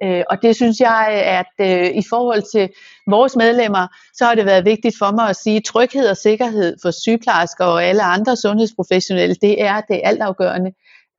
Øh, 0.04 0.24
og 0.30 0.42
det 0.42 0.56
synes 0.56 0.80
jeg, 0.80 1.08
at 1.26 1.68
øh, 1.70 1.90
i 1.96 2.04
forhold 2.10 2.44
til 2.54 2.70
vores 3.08 3.36
medlemmer, 3.36 3.88
så 4.14 4.26
har 4.26 4.36
det 4.36 4.46
været 4.46 4.66
vigtigt 4.66 4.98
for 4.98 5.12
mig 5.12 5.30
at 5.30 5.36
sige, 5.36 5.58
at 5.58 5.64
tryghed 5.64 6.10
og 6.10 6.18
sikkerhed 6.18 6.78
for 6.82 6.92
sygeplejersker 6.92 7.66
og 7.66 7.84
alle 7.84 8.04
andre 8.04 8.36
sundhedsprofessionelle, 8.36 9.36
det 9.36 9.62
er 9.62 9.82
det 9.82 10.02
altafgørende. 10.04 10.72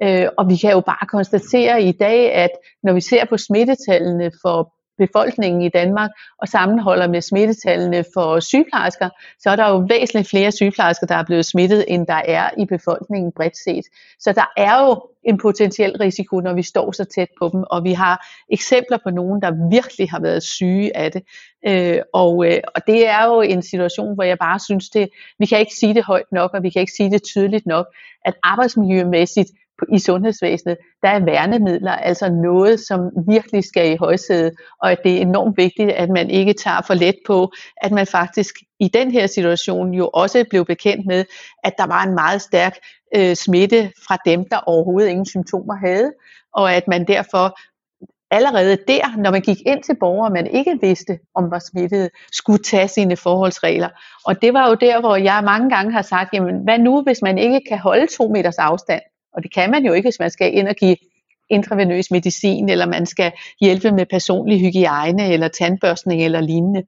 Øh, 0.02 0.28
og 0.38 0.48
vi 0.48 0.56
kan 0.56 0.72
jo 0.72 0.80
bare 0.80 1.06
konstatere 1.08 1.82
i 1.82 1.92
dag, 1.92 2.32
at 2.32 2.50
når 2.82 2.92
vi 2.92 3.00
ser 3.00 3.24
på 3.24 3.36
smittetallene 3.36 4.30
for 4.42 4.75
befolkningen 4.98 5.62
i 5.62 5.68
Danmark 5.68 6.10
og 6.38 6.48
sammenholder 6.48 7.08
med 7.08 7.20
smittetallene 7.20 8.04
for 8.14 8.40
sygeplejersker, 8.40 9.08
så 9.38 9.50
er 9.50 9.56
der 9.56 9.68
jo 9.68 9.86
væsentligt 9.88 10.30
flere 10.30 10.52
sygeplejersker, 10.52 11.06
der 11.06 11.14
er 11.14 11.24
blevet 11.24 11.46
smittet, 11.46 11.84
end 11.88 12.06
der 12.06 12.22
er 12.24 12.50
i 12.58 12.66
befolkningen 12.66 13.32
bredt 13.32 13.56
set. 13.56 13.84
Så 14.18 14.32
der 14.32 14.52
er 14.56 14.86
jo 14.86 15.02
en 15.24 15.38
potentiel 15.38 15.96
risiko, 16.00 16.40
når 16.40 16.54
vi 16.54 16.62
står 16.62 16.92
så 16.92 17.04
tæt 17.04 17.28
på 17.38 17.48
dem, 17.52 17.64
og 17.70 17.84
vi 17.84 17.92
har 17.92 18.26
eksempler 18.52 18.98
på 19.04 19.10
nogen, 19.10 19.42
der 19.42 19.68
virkelig 19.70 20.10
har 20.10 20.20
været 20.20 20.42
syge 20.42 20.96
af 20.96 21.12
det. 21.12 21.22
Øh, 21.68 21.98
og, 22.12 22.46
øh, 22.46 22.60
og 22.74 22.86
det 22.86 23.08
er 23.08 23.24
jo 23.24 23.40
en 23.40 23.62
situation, 23.62 24.14
hvor 24.14 24.24
jeg 24.24 24.38
bare 24.38 24.58
synes 24.58 24.88
det, 24.88 25.08
vi 25.38 25.46
kan 25.46 25.60
ikke 25.60 25.74
sige 25.74 25.94
det 25.94 26.04
højt 26.04 26.32
nok, 26.32 26.50
og 26.54 26.62
vi 26.62 26.70
kan 26.70 26.80
ikke 26.80 26.92
sige 26.92 27.10
det 27.10 27.22
tydeligt 27.22 27.66
nok, 27.66 27.86
at 28.24 28.34
arbejdsmiljømæssigt 28.42 29.50
i 29.92 29.98
sundhedsvæsenet, 29.98 30.76
der 31.02 31.08
er 31.08 31.24
værnemidler 31.24 31.92
altså 31.92 32.30
noget, 32.30 32.80
som 32.80 33.00
virkelig 33.28 33.64
skal 33.64 33.92
i 33.92 33.96
højsædet, 33.96 34.52
og 34.82 34.92
at 34.92 34.98
det 35.04 35.16
er 35.16 35.20
enormt 35.20 35.56
vigtigt, 35.56 35.90
at 35.90 36.10
man 36.10 36.30
ikke 36.30 36.52
tager 36.52 36.80
for 36.86 36.94
let 36.94 37.16
på, 37.26 37.52
at 37.76 37.92
man 37.92 38.06
faktisk 38.06 38.54
i 38.80 38.88
den 38.88 39.10
her 39.10 39.26
situation 39.26 39.94
jo 39.94 40.08
også 40.08 40.44
blev 40.50 40.64
bekendt 40.64 41.06
med, 41.06 41.24
at 41.64 41.72
der 41.78 41.86
var 41.86 42.02
en 42.02 42.14
meget 42.14 42.42
stærk 42.42 42.76
øh, 43.16 43.36
smitte 43.36 43.92
fra 44.08 44.18
dem, 44.26 44.44
der 44.50 44.58
overhovedet 44.66 45.08
ingen 45.08 45.26
symptomer 45.26 45.74
havde, 45.74 46.12
og 46.54 46.74
at 46.74 46.88
man 46.88 47.06
derfor 47.06 47.58
allerede 48.30 48.78
der, 48.88 49.16
når 49.16 49.30
man 49.30 49.40
gik 49.40 49.56
ind 49.66 49.82
til 49.82 49.96
borgere, 50.00 50.30
man 50.30 50.46
ikke 50.46 50.78
vidste, 50.82 51.18
om 51.34 51.50
var 51.50 51.58
smittet, 51.58 52.10
skulle 52.32 52.62
tage 52.62 52.88
sine 52.88 53.16
forholdsregler. 53.16 53.88
Og 54.26 54.42
det 54.42 54.54
var 54.54 54.68
jo 54.68 54.74
der, 54.74 55.00
hvor 55.00 55.16
jeg 55.16 55.42
mange 55.44 55.70
gange 55.70 55.92
har 55.92 56.02
sagt, 56.02 56.34
jamen 56.34 56.64
hvad 56.64 56.78
nu, 56.78 57.02
hvis 57.02 57.22
man 57.22 57.38
ikke 57.38 57.60
kan 57.68 57.78
holde 57.78 58.06
to 58.16 58.28
meters 58.28 58.58
afstand? 58.58 59.02
Og 59.36 59.42
det 59.42 59.54
kan 59.54 59.70
man 59.70 59.84
jo 59.86 59.92
ikke, 59.92 60.06
hvis 60.06 60.18
man 60.18 60.30
skal 60.30 60.54
ind 60.54 60.68
og 60.68 60.74
give 60.74 60.96
intravenøs 61.50 62.10
medicin, 62.10 62.68
eller 62.68 62.86
man 62.86 63.06
skal 63.06 63.32
hjælpe 63.60 63.92
med 63.92 64.06
personlig 64.06 64.60
hygiejne, 64.60 65.32
eller 65.32 65.48
tandbørstning, 65.48 66.24
eller 66.24 66.40
lignende. 66.40 66.82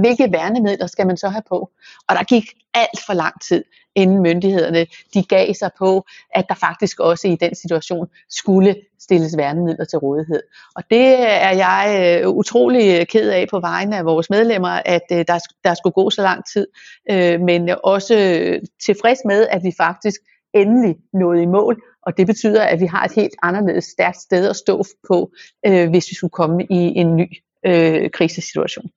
Hvilke 0.00 0.32
værnemidler 0.32 0.86
skal 0.86 1.06
man 1.06 1.16
så 1.16 1.28
have 1.28 1.42
på? 1.48 1.70
Og 2.08 2.16
der 2.16 2.24
gik 2.24 2.44
alt 2.74 3.00
for 3.06 3.12
lang 3.12 3.40
tid, 3.40 3.64
inden 3.94 4.22
myndighederne 4.22 4.86
de 5.14 5.22
gav 5.24 5.54
sig 5.54 5.70
på, 5.78 6.04
at 6.34 6.44
der 6.48 6.54
faktisk 6.54 7.00
også 7.00 7.28
i 7.28 7.36
den 7.36 7.54
situation 7.54 8.06
skulle 8.28 8.76
stilles 9.00 9.36
værnemidler 9.36 9.84
til 9.84 9.98
rådighed. 9.98 10.42
Og 10.76 10.82
det 10.90 11.06
er 11.20 11.50
jeg 11.50 12.20
øh, 12.22 12.28
utrolig 12.28 13.00
øh, 13.00 13.06
ked 13.06 13.30
af 13.30 13.46
på 13.50 13.60
vegne 13.60 13.96
af 13.96 14.04
vores 14.04 14.30
medlemmer, 14.30 14.80
at 14.84 15.02
øh, 15.12 15.24
der, 15.28 15.38
der 15.64 15.74
skulle 15.74 15.92
gå 15.92 16.10
så 16.10 16.22
lang 16.22 16.44
tid, 16.52 16.66
øh, 17.10 17.40
men 17.40 17.70
også 17.84 18.14
øh, 18.16 18.62
tilfreds 18.86 19.18
med, 19.24 19.46
at 19.50 19.62
vi 19.64 19.72
faktisk 19.76 20.20
endelig 20.54 20.96
nåede 21.12 21.42
i 21.42 21.46
mål, 21.46 21.82
og 22.02 22.16
det 22.16 22.26
betyder, 22.26 22.62
at 22.62 22.80
vi 22.80 22.86
har 22.86 23.04
et 23.04 23.12
helt 23.12 23.34
anderledes 23.42 23.84
stærkt 23.84 24.16
sted 24.16 24.48
at 24.48 24.56
stå 24.56 24.84
på, 25.08 25.30
øh, 25.66 25.90
hvis 25.90 26.10
vi 26.10 26.14
skulle 26.14 26.30
komme 26.30 26.64
i 26.64 26.80
en 27.00 27.16
ny 27.16 27.28
øh, 27.66 28.10
krisesituation. 28.10 28.90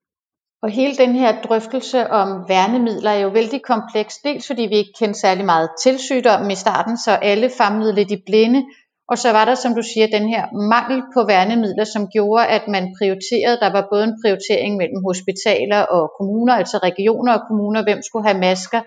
Og 0.64 0.70
hele 0.70 0.96
den 0.96 1.16
her 1.16 1.42
drøftelse 1.42 2.08
om 2.08 2.50
værnemidler 2.50 3.12
er 3.12 3.20
jo 3.20 3.30
vældig 3.30 3.62
kompleks, 3.62 4.18
dels 4.18 4.48
fordi 4.48 4.62
vi 4.62 4.76
ikke 4.76 4.94
kendte 5.00 5.20
særlig 5.20 5.46
meget 5.46 5.70
til 5.84 6.00
sygdommen 6.00 6.52
i 6.52 6.56
starten, 6.56 6.98
så 6.98 7.12
alle 7.12 7.50
famlede 7.58 7.96
lidt 7.96 8.12
i 8.12 8.24
blinde, 8.26 8.64
og 9.12 9.18
så 9.18 9.32
var 9.32 9.46
der, 9.46 9.56
som 9.56 9.76
du 9.76 9.82
siger, 9.82 10.08
den 10.08 10.28
her 10.34 10.44
mangel 10.74 11.04
på 11.14 11.26
værnemidler, 11.28 11.84
som 11.84 12.08
gjorde, 12.08 12.48
at 12.48 12.68
man 12.68 12.96
prioriterede, 12.98 13.60
der 13.64 13.72
var 13.72 13.88
både 13.92 14.04
en 14.04 14.18
prioritering 14.22 14.78
mellem 14.78 15.00
hospitaler 15.08 15.82
og 15.82 16.12
kommuner, 16.18 16.54
altså 16.54 16.78
regioner 16.78 17.34
og 17.38 17.42
kommuner, 17.48 17.84
hvem 17.84 18.02
skulle 18.02 18.28
have 18.28 18.40
masker, 18.40 18.82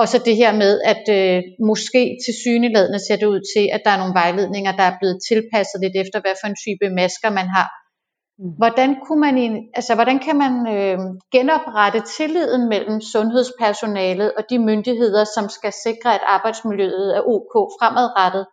og 0.00 0.08
så 0.08 0.18
det 0.28 0.36
her 0.36 0.52
med, 0.62 0.72
at 0.92 1.04
øh, 1.18 1.42
måske 1.70 2.02
til 2.24 2.34
syneladende 2.42 3.00
ser 3.06 3.16
det 3.16 3.32
ud 3.34 3.40
til, 3.54 3.64
at 3.74 3.82
der 3.84 3.90
er 3.90 4.00
nogle 4.02 4.18
vejledninger, 4.22 4.72
der 4.76 4.82
er 4.82 4.98
blevet 5.00 5.18
tilpasset 5.28 5.78
lidt 5.84 5.96
efter, 6.02 6.18
hvad 6.20 6.34
for 6.40 6.46
en 6.48 6.60
type 6.64 6.86
masker 7.00 7.30
man 7.38 7.48
har. 7.56 7.68
Mm. 8.38 8.52
Hvordan, 8.60 8.90
kunne 9.04 9.20
man, 9.26 9.34
altså, 9.78 9.92
hvordan 9.94 10.18
kan 10.26 10.36
man 10.44 10.54
øh, 10.74 10.98
genoprette 11.36 12.00
tilliden 12.16 12.62
mellem 12.72 13.00
sundhedspersonalet 13.14 14.28
og 14.38 14.42
de 14.50 14.58
myndigheder, 14.68 15.24
som 15.34 15.44
skal 15.56 15.72
sikre, 15.86 16.14
at 16.14 16.24
arbejdsmiljøet 16.36 17.16
er 17.16 17.22
ok 17.34 17.54
fremadrettet, 17.76 18.44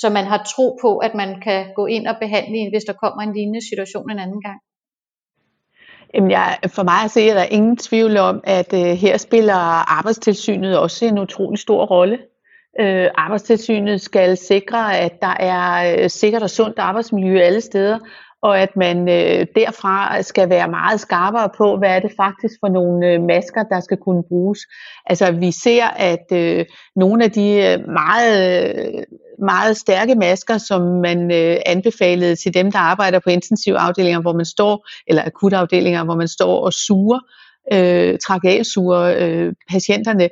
så 0.00 0.06
man 0.16 0.26
har 0.32 0.40
tro 0.52 0.66
på, 0.82 0.90
at 1.06 1.14
man 1.14 1.30
kan 1.46 1.60
gå 1.78 1.84
ind 1.86 2.06
og 2.06 2.16
behandle 2.24 2.56
en, 2.62 2.72
hvis 2.72 2.84
der 2.88 3.00
kommer 3.02 3.22
en 3.22 3.34
lignende 3.36 3.68
situation 3.70 4.10
en 4.10 4.18
anden 4.24 4.42
gang? 4.48 4.58
Jamen 6.14 6.30
jeg, 6.30 6.58
for 6.66 6.82
mig 6.82 7.04
at 7.04 7.10
se, 7.10 7.28
er 7.28 7.34
der 7.34 7.44
ingen 7.44 7.76
tvivl 7.76 8.16
om, 8.16 8.40
at 8.44 8.74
øh, 8.74 8.80
her 8.80 9.16
spiller 9.16 9.54
arbejdstilsynet 9.98 10.78
også 10.78 11.04
en 11.04 11.18
utrolig 11.18 11.58
stor 11.58 11.86
rolle. 11.86 12.18
Øh, 12.80 13.08
arbejdstilsynet 13.14 14.00
skal 14.00 14.36
sikre, 14.36 14.98
at 14.98 15.12
der 15.22 15.34
er 15.40 15.96
øh, 16.02 16.10
sikkert 16.10 16.42
og 16.42 16.50
sundt 16.50 16.78
arbejdsmiljø 16.78 17.40
alle 17.40 17.60
steder, 17.60 17.98
og 18.42 18.58
at 18.58 18.76
man 18.76 19.08
øh, 19.08 19.46
derfra 19.56 20.22
skal 20.22 20.50
være 20.50 20.68
meget 20.68 21.00
skarpere 21.00 21.50
på, 21.56 21.76
hvad 21.76 21.96
er 21.96 22.00
det 22.00 22.12
faktisk 22.16 22.54
for 22.60 22.68
nogle 22.68 23.06
øh, 23.06 23.22
masker, 23.22 23.62
der 23.62 23.80
skal 23.80 23.96
kunne 23.96 24.22
bruges. 24.22 24.58
Altså 25.06 25.32
vi 25.32 25.50
ser, 25.50 25.86
at 25.86 26.26
øh, 26.32 26.64
nogle 26.96 27.24
af 27.24 27.30
de 27.30 27.48
øh, 27.48 27.78
øh 27.78 29.02
meget, 29.38 29.76
stærke 29.76 30.14
masker, 30.14 30.58
som 30.58 30.82
man 30.82 31.32
øh, 31.32 31.56
anbefalede 31.66 32.36
til 32.36 32.54
dem, 32.54 32.72
der 32.72 32.78
arbejder 32.78 33.18
på 33.18 33.30
intensivafdelinger, 33.30 34.20
hvor 34.20 34.32
man 34.32 34.44
står, 34.44 34.88
eller 35.06 35.24
akutafdelinger, 35.24 36.04
hvor 36.04 36.16
man 36.16 36.28
står 36.28 36.64
og 36.64 36.72
suger, 36.72 37.18
øh, 37.72 38.18
trakealsure 38.18 39.16
øh, 39.16 39.52
patienterne, 39.70 40.24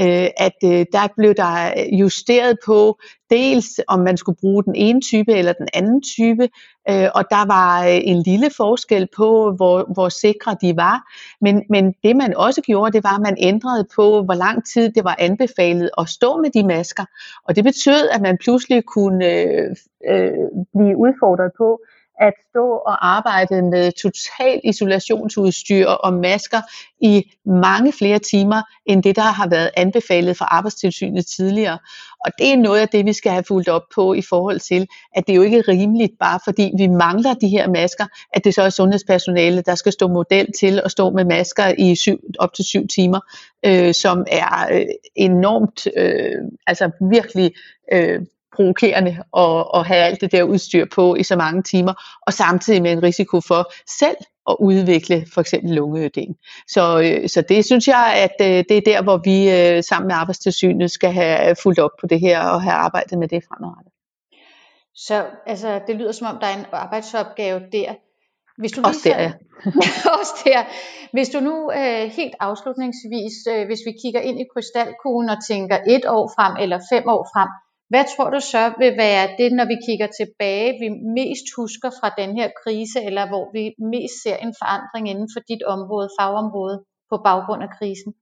øh, 0.00 0.28
at 0.36 0.56
øh, 0.64 0.86
der 0.92 1.08
blev 1.16 1.34
der 1.34 1.86
justeret 1.92 2.58
på 2.66 2.98
dels 3.30 3.80
om 3.88 4.00
man 4.00 4.16
skulle 4.16 4.38
bruge 4.40 4.64
den 4.64 4.74
ene 4.74 5.00
type 5.00 5.32
eller 5.32 5.52
den 5.52 5.68
anden 5.74 6.02
type, 6.02 6.48
øh, 6.90 7.08
og 7.14 7.24
der 7.30 7.46
var 7.46 7.84
øh, 7.84 8.00
en 8.02 8.22
lille 8.22 8.50
forskel 8.56 9.08
på, 9.16 9.52
hvor, 9.56 9.92
hvor 9.94 10.08
sikre 10.08 10.56
de 10.60 10.76
var. 10.76 11.12
Men, 11.40 11.62
men 11.70 11.94
det 12.02 12.16
man 12.16 12.36
også 12.36 12.60
gjorde, 12.60 12.92
det 12.92 13.04
var, 13.04 13.14
at 13.14 13.22
man 13.22 13.36
ændrede 13.40 13.86
på, 13.96 14.22
hvor 14.22 14.34
lang 14.34 14.66
tid 14.66 14.90
det 14.92 15.04
var 15.04 15.16
anbefalet 15.18 15.90
at 15.98 16.08
stå 16.08 16.36
med 16.42 16.50
de 16.50 16.66
masker. 16.66 17.04
Og 17.44 17.56
det 17.56 17.64
betød, 17.64 18.08
at 18.08 18.20
man 18.22 18.38
pludselig 18.38 18.84
kunne 18.84 19.26
øh, 19.26 19.76
øh, 20.10 20.30
blive 20.74 20.96
udfordret 20.96 21.50
på, 21.58 21.80
at 22.20 22.32
stå 22.50 22.66
og 22.86 23.16
arbejde 23.16 23.62
med 23.62 23.92
total 23.92 24.60
isolationsudstyr 24.64 25.86
og 25.86 26.12
masker 26.12 26.60
i 27.00 27.22
mange 27.46 27.92
flere 27.92 28.18
timer, 28.18 28.62
end 28.86 29.02
det, 29.02 29.16
der 29.16 29.22
har 29.22 29.48
været 29.48 29.70
anbefalet 29.76 30.36
fra 30.36 30.48
arbejdstilsynet 30.50 31.26
tidligere. 31.26 31.78
Og 32.24 32.30
det 32.38 32.52
er 32.52 32.56
noget 32.56 32.80
af 32.80 32.88
det, 32.88 33.04
vi 33.06 33.12
skal 33.12 33.32
have 33.32 33.44
fulgt 33.44 33.68
op 33.68 33.82
på 33.94 34.14
i 34.14 34.22
forhold 34.22 34.60
til, 34.60 34.86
at 35.16 35.26
det 35.26 35.36
jo 35.36 35.42
ikke 35.42 35.58
er 35.58 35.68
rimeligt, 35.68 36.12
bare 36.20 36.40
fordi 36.44 36.72
vi 36.78 36.86
mangler 36.86 37.34
de 37.34 37.48
her 37.48 37.68
masker, 37.70 38.06
at 38.32 38.44
det 38.44 38.54
så 38.54 38.62
er 38.62 38.70
sundhedspersonale, 38.70 39.62
der 39.62 39.74
skal 39.74 39.92
stå 39.92 40.08
model 40.08 40.46
til 40.60 40.80
at 40.84 40.90
stå 40.90 41.10
med 41.10 41.24
masker 41.24 41.74
i 41.78 41.94
syv, 41.94 42.18
op 42.38 42.54
til 42.54 42.64
syv 42.64 42.88
timer, 42.88 43.20
øh, 43.66 43.94
som 43.94 44.24
er 44.30 44.68
øh, 44.72 44.86
enormt, 45.16 45.86
øh, 45.96 46.42
altså 46.66 46.90
virkelig 47.10 47.52
øh, 47.92 48.20
provokerende 48.56 49.10
at, 49.36 49.66
at 49.74 49.86
have 49.86 50.02
alt 50.02 50.20
det 50.20 50.32
der 50.32 50.42
udstyr 50.42 50.86
på 50.94 51.14
i 51.14 51.22
så 51.22 51.36
mange 51.36 51.62
timer, 51.62 51.94
og 52.26 52.32
samtidig 52.32 52.82
med 52.82 52.92
en 52.92 53.02
risiko 53.02 53.40
for 53.40 53.72
selv 53.98 54.16
at 54.50 54.56
udvikle 54.60 55.26
for 55.34 55.40
eksempel 55.40 55.70
lungeødem. 55.70 56.34
Så, 56.68 57.00
øh, 57.00 57.28
så 57.28 57.42
det 57.48 57.64
synes 57.64 57.88
jeg, 57.88 58.04
at 58.16 58.46
øh, 58.48 58.64
det 58.68 58.76
er 58.76 58.80
der, 58.86 59.02
hvor 59.02 59.20
vi 59.24 59.50
øh, 59.50 59.82
sammen 59.82 60.08
med 60.08 60.14
Arbejdstilsynet 60.14 60.90
skal 60.90 61.12
have 61.12 61.56
fulgt 61.62 61.78
op 61.78 61.90
på 62.00 62.06
det 62.06 62.20
her 62.20 62.40
og 62.40 62.62
have 62.62 62.74
arbejdet 62.74 63.18
med 63.18 63.28
det 63.28 63.42
fremadrettet. 63.48 63.92
Så 64.94 65.24
altså, 65.46 65.80
det 65.86 65.96
lyder 65.96 66.12
som 66.12 66.26
om, 66.26 66.38
der 66.40 66.46
er 66.46 66.58
en 66.58 66.66
arbejdsopgave 66.72 67.60
der. 67.72 67.94
Hvis 68.58 68.72
du 68.72 68.82
også 68.84 69.00
der, 69.04 69.22
ja. 69.22 69.32
også 70.20 70.34
der. 70.44 70.62
Hvis 71.12 71.28
du 71.28 71.40
nu 71.40 71.72
øh, 71.72 72.10
helt 72.18 72.34
afslutningsvis, 72.40 73.34
øh, 73.52 73.66
hvis 73.66 73.78
vi 73.86 73.92
kigger 74.02 74.20
ind 74.20 74.40
i 74.40 74.44
krystalkuglen 74.52 75.30
og 75.30 75.38
tænker 75.48 75.78
et 75.88 76.04
år 76.08 76.32
frem 76.36 76.56
eller 76.62 76.78
fem 76.92 77.08
år 77.08 77.28
frem, 77.32 77.48
hvad 77.88 78.04
tror 78.16 78.30
du 78.30 78.40
så 78.40 78.72
vil 78.78 78.92
være 78.96 79.28
det, 79.38 79.52
når 79.52 79.66
vi 79.72 79.76
kigger 79.86 80.08
tilbage, 80.20 80.78
vi 80.82 80.88
mest 81.18 81.46
husker 81.56 81.90
fra 82.00 82.14
den 82.18 82.30
her 82.38 82.48
krise, 82.62 82.98
eller 83.08 83.28
hvor 83.28 83.44
vi 83.52 83.64
mest 83.94 84.22
ser 84.22 84.36
en 84.36 84.54
forandring 84.60 85.10
inden 85.10 85.28
for 85.34 85.40
dit 85.48 85.62
område, 85.62 86.08
fagområde, 86.20 86.84
på 87.10 87.16
baggrund 87.24 87.62
af 87.62 87.68
krisen? 87.78 88.14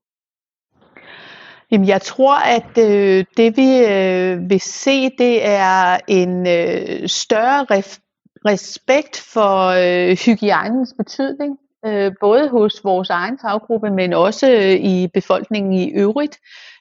Jamen, 1.70 1.88
jeg 1.88 2.02
tror, 2.02 2.36
at 2.56 2.78
øh, 2.78 3.24
det 3.36 3.56
vi 3.56 3.68
øh, 3.78 4.50
vil 4.50 4.60
se, 4.60 5.10
det 5.18 5.46
er 5.46 5.98
en 6.08 6.46
øh, 6.46 7.08
større 7.08 7.66
ref- 7.72 8.00
respekt 8.46 9.16
for 9.32 9.54
øh, 9.68 10.16
hygiejnens 10.26 10.94
betydning, 10.96 11.58
øh, 11.86 12.12
både 12.20 12.48
hos 12.48 12.84
vores 12.84 13.10
egen 13.10 13.38
faggruppe, 13.42 13.90
men 13.90 14.12
også 14.12 14.50
øh, 14.50 14.72
i 14.72 15.08
befolkningen 15.14 15.72
i 15.72 15.92
øvrigt. 15.92 16.38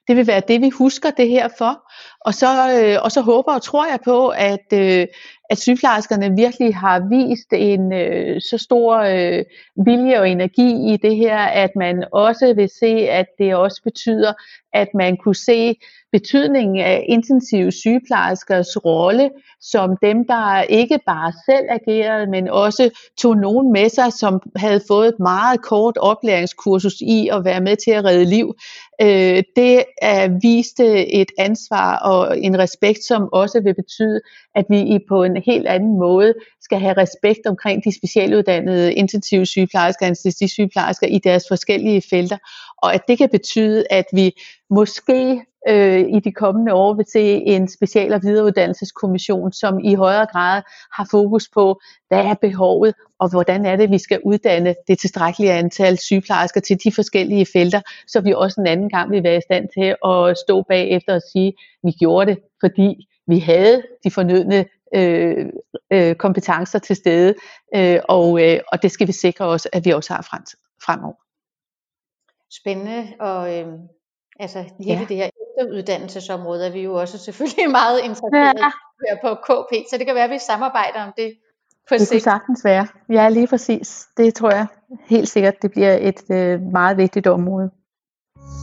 Det 0.08 0.16
vil 0.16 0.28
være 0.28 0.42
det, 0.48 0.62
vi 0.62 0.70
husker 0.70 1.10
det 1.10 1.30
her 1.30 1.48
for. 1.58 1.92
Og 2.22 2.34
så, 2.34 2.48
øh, 2.80 3.04
og 3.04 3.12
så 3.12 3.22
håber 3.22 3.54
og 3.54 3.62
tror 3.62 3.86
jeg 3.86 4.00
på, 4.06 4.30
at, 4.30 4.68
øh, 4.74 5.08
at 5.50 5.58
sygeplejerskerne 5.58 6.36
virkelig 6.36 6.76
har 6.76 7.00
vist 7.10 7.54
en 7.54 7.94
øh, 7.94 8.42
så 8.42 8.58
stor 8.58 8.98
øh, 8.98 9.44
vilje 9.86 10.20
og 10.20 10.30
energi 10.30 10.94
i 10.94 10.98
det 10.98 11.16
her, 11.16 11.38
at 11.38 11.72
man 11.76 12.06
også 12.12 12.54
vil 12.56 12.70
se, 12.80 13.10
at 13.10 13.26
det 13.40 13.56
også 13.56 13.82
betyder, 13.84 14.34
at 14.74 14.88
man 14.94 15.18
kunne 15.18 15.36
se 15.36 15.76
betydningen 16.14 16.78
af 16.84 17.06
intensive 17.10 17.72
sygeplejerskers 17.72 18.86
rolle 18.86 19.30
som 19.64 19.98
dem, 20.02 20.28
der 20.28 20.62
ikke 20.62 21.00
bare 21.06 21.34
selv 21.46 21.68
agerede, 21.70 22.28
men 22.28 22.48
også 22.48 22.90
tog 23.18 23.38
nogen 23.38 23.72
med 23.72 23.90
sig, 23.90 24.14
som 24.14 24.42
havde 24.56 24.82
fået 24.88 25.08
et 25.08 25.20
meget 25.20 25.62
kort 25.62 25.98
oplæringskursus 25.98 27.02
i 27.02 27.30
at 27.32 27.46
være 27.46 27.62
med 27.62 27.76
til 27.76 27.92
at 27.92 28.06
redde 28.06 28.26
liv. 28.26 28.56
Øh, 29.02 29.44
det 29.56 29.84
er 30.02 30.40
viste 30.42 31.14
et 31.14 31.32
ansvar 31.38 31.98
og 31.98 32.40
en 32.40 32.60
respekt, 32.60 33.04
som 33.04 33.30
også 33.32 33.62
vil 33.64 33.76
betyde, 33.76 34.22
at 34.56 34.66
vi 34.70 35.00
på 35.10 35.24
en 35.24 35.38
helt 35.46 35.68
anden 35.68 36.00
måde 36.00 36.34
skal 36.62 36.80
have 36.80 36.98
respekt 36.98 37.46
omkring 37.46 37.84
de 37.84 37.96
specialuddannede 37.96 38.94
intensive 38.94 39.46
sygeplejersker, 39.46 40.06
anestesisygeplejersker 40.06 41.08
i 41.08 41.20
deres 41.24 41.44
forskellige 41.48 42.02
felter, 42.10 42.38
og 42.78 42.94
at 42.94 43.02
det 43.08 43.18
kan 43.18 43.30
betyde, 43.30 43.86
at 43.90 44.06
vi 44.14 44.32
måske 44.70 45.42
øh, 45.70 46.00
i 46.00 46.20
de 46.20 46.32
kommende 46.32 46.74
år 46.74 46.94
vil 46.94 47.06
se 47.12 47.22
en 47.22 47.68
special- 47.68 48.14
og 48.14 48.22
videreuddannelseskommission, 48.24 49.54
som 49.54 49.80
i 49.80 49.96
højere 49.96 50.26
grad 50.26 50.62
har 50.92 51.08
fokus 51.12 51.50
på, 51.54 51.80
hvad 52.08 52.20
er 52.20 52.34
behovet, 52.34 52.94
og 53.20 53.32
hvordan 53.32 53.66
er 53.66 53.76
det, 53.76 53.92
vi 53.92 53.98
skal 53.98 54.20
uddanne 54.26 54.76
det 54.88 55.00
tilstrækkelige 55.00 55.54
antal 55.54 55.98
sygeplejersker 55.98 56.62
til 56.62 56.78
de 56.84 56.92
forskellige 56.92 57.46
felter, 57.54 57.82
så 58.08 58.22
vi 58.22 58.34
også 58.34 58.62
en 58.62 58.68
anden 58.68 58.90
gang 58.90 59.12
vil 59.12 59.24
være 59.24 59.38
i 59.38 59.42
stand 59.42 59.68
til 59.78 59.96
at 60.06 60.38
stå 60.38 60.62
bagefter 60.62 61.16
og 61.16 61.22
sige, 61.32 61.48
at 61.48 61.54
vi 61.84 61.92
gjorde 61.92 62.32
det, 62.32 62.40
fordi 62.60 63.08
vi 63.28 63.40
havde 63.40 63.84
de 64.04 64.12
fornødne 64.12 64.66
øh, 64.96 65.46
øh, 65.94 66.16
kompetencer 66.16 66.80
til 66.80 66.96
stede, 66.96 67.34
øh, 67.76 68.00
og, 68.10 68.44
øh, 68.44 68.60
og 68.72 68.82
det 68.82 68.92
skal 68.92 69.08
vi 69.08 69.12
sikre 69.12 69.46
os, 69.46 69.68
at 69.74 69.86
vi 69.86 69.92
også 69.92 70.14
har 70.14 70.22
frem, 70.22 70.44
fremover. 70.86 71.16
Spændende, 72.52 73.08
og 73.20 73.60
øh, 73.60 73.68
altså 74.40 74.60
hele 74.80 75.00
ja. 75.00 75.06
det 75.10 75.18
her 75.18 75.30
efteruddannelsesområde 75.60 76.68
er 76.68 76.72
vi 76.72 76.82
jo 76.82 76.94
også 76.94 77.18
selvfølgelig 77.18 77.72
meget 77.82 78.00
interesserede 78.00 78.72
ja. 79.10 79.16
på 79.24 79.36
KP, 79.36 79.72
så 79.90 79.98
det 79.98 80.06
kan 80.06 80.16
være, 80.16 80.24
at 80.24 80.30
vi 80.30 80.40
samarbejder 80.40 81.04
om 81.08 81.14
det 81.18 81.34
på 81.90 81.94
det 81.94 82.02
sigt. 82.02 82.12
kunne 82.12 82.20
sagtens 82.22 82.66
være. 82.66 82.88
Ja, 83.10 83.30
lige 83.30 83.48
præcis. 83.48 84.08
Det 84.18 84.36
tror 84.36 84.52
jeg 84.52 84.68
helt 85.06 85.30
sikkert, 85.30 85.62
det 85.62 85.72
bliver 85.72 85.98
et 86.02 86.24
øh, 86.32 86.62
meget 86.62 86.98
vigtigt 86.98 87.28
område. 87.28 87.70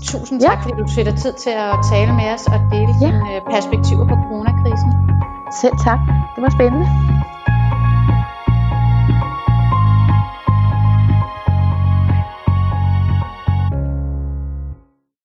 Tusind 0.04 0.40
tak, 0.40 0.58
ja. 0.58 0.62
fordi 0.62 0.82
du 0.82 1.10
dig 1.10 1.18
tid 1.18 1.32
til 1.32 1.50
at 1.50 1.74
tale 1.92 2.12
med 2.14 2.28
os 2.34 2.46
og 2.46 2.60
dele 2.72 2.92
ja. 3.00 3.06
dine 3.06 3.34
øh, 3.34 3.40
perspektiver 3.54 4.04
på 4.08 4.14
coronakrisen. 4.14 4.90
Selv 5.62 5.76
tak. 5.86 6.00
Det 6.34 6.42
var 6.42 6.50
spændende. 6.58 6.86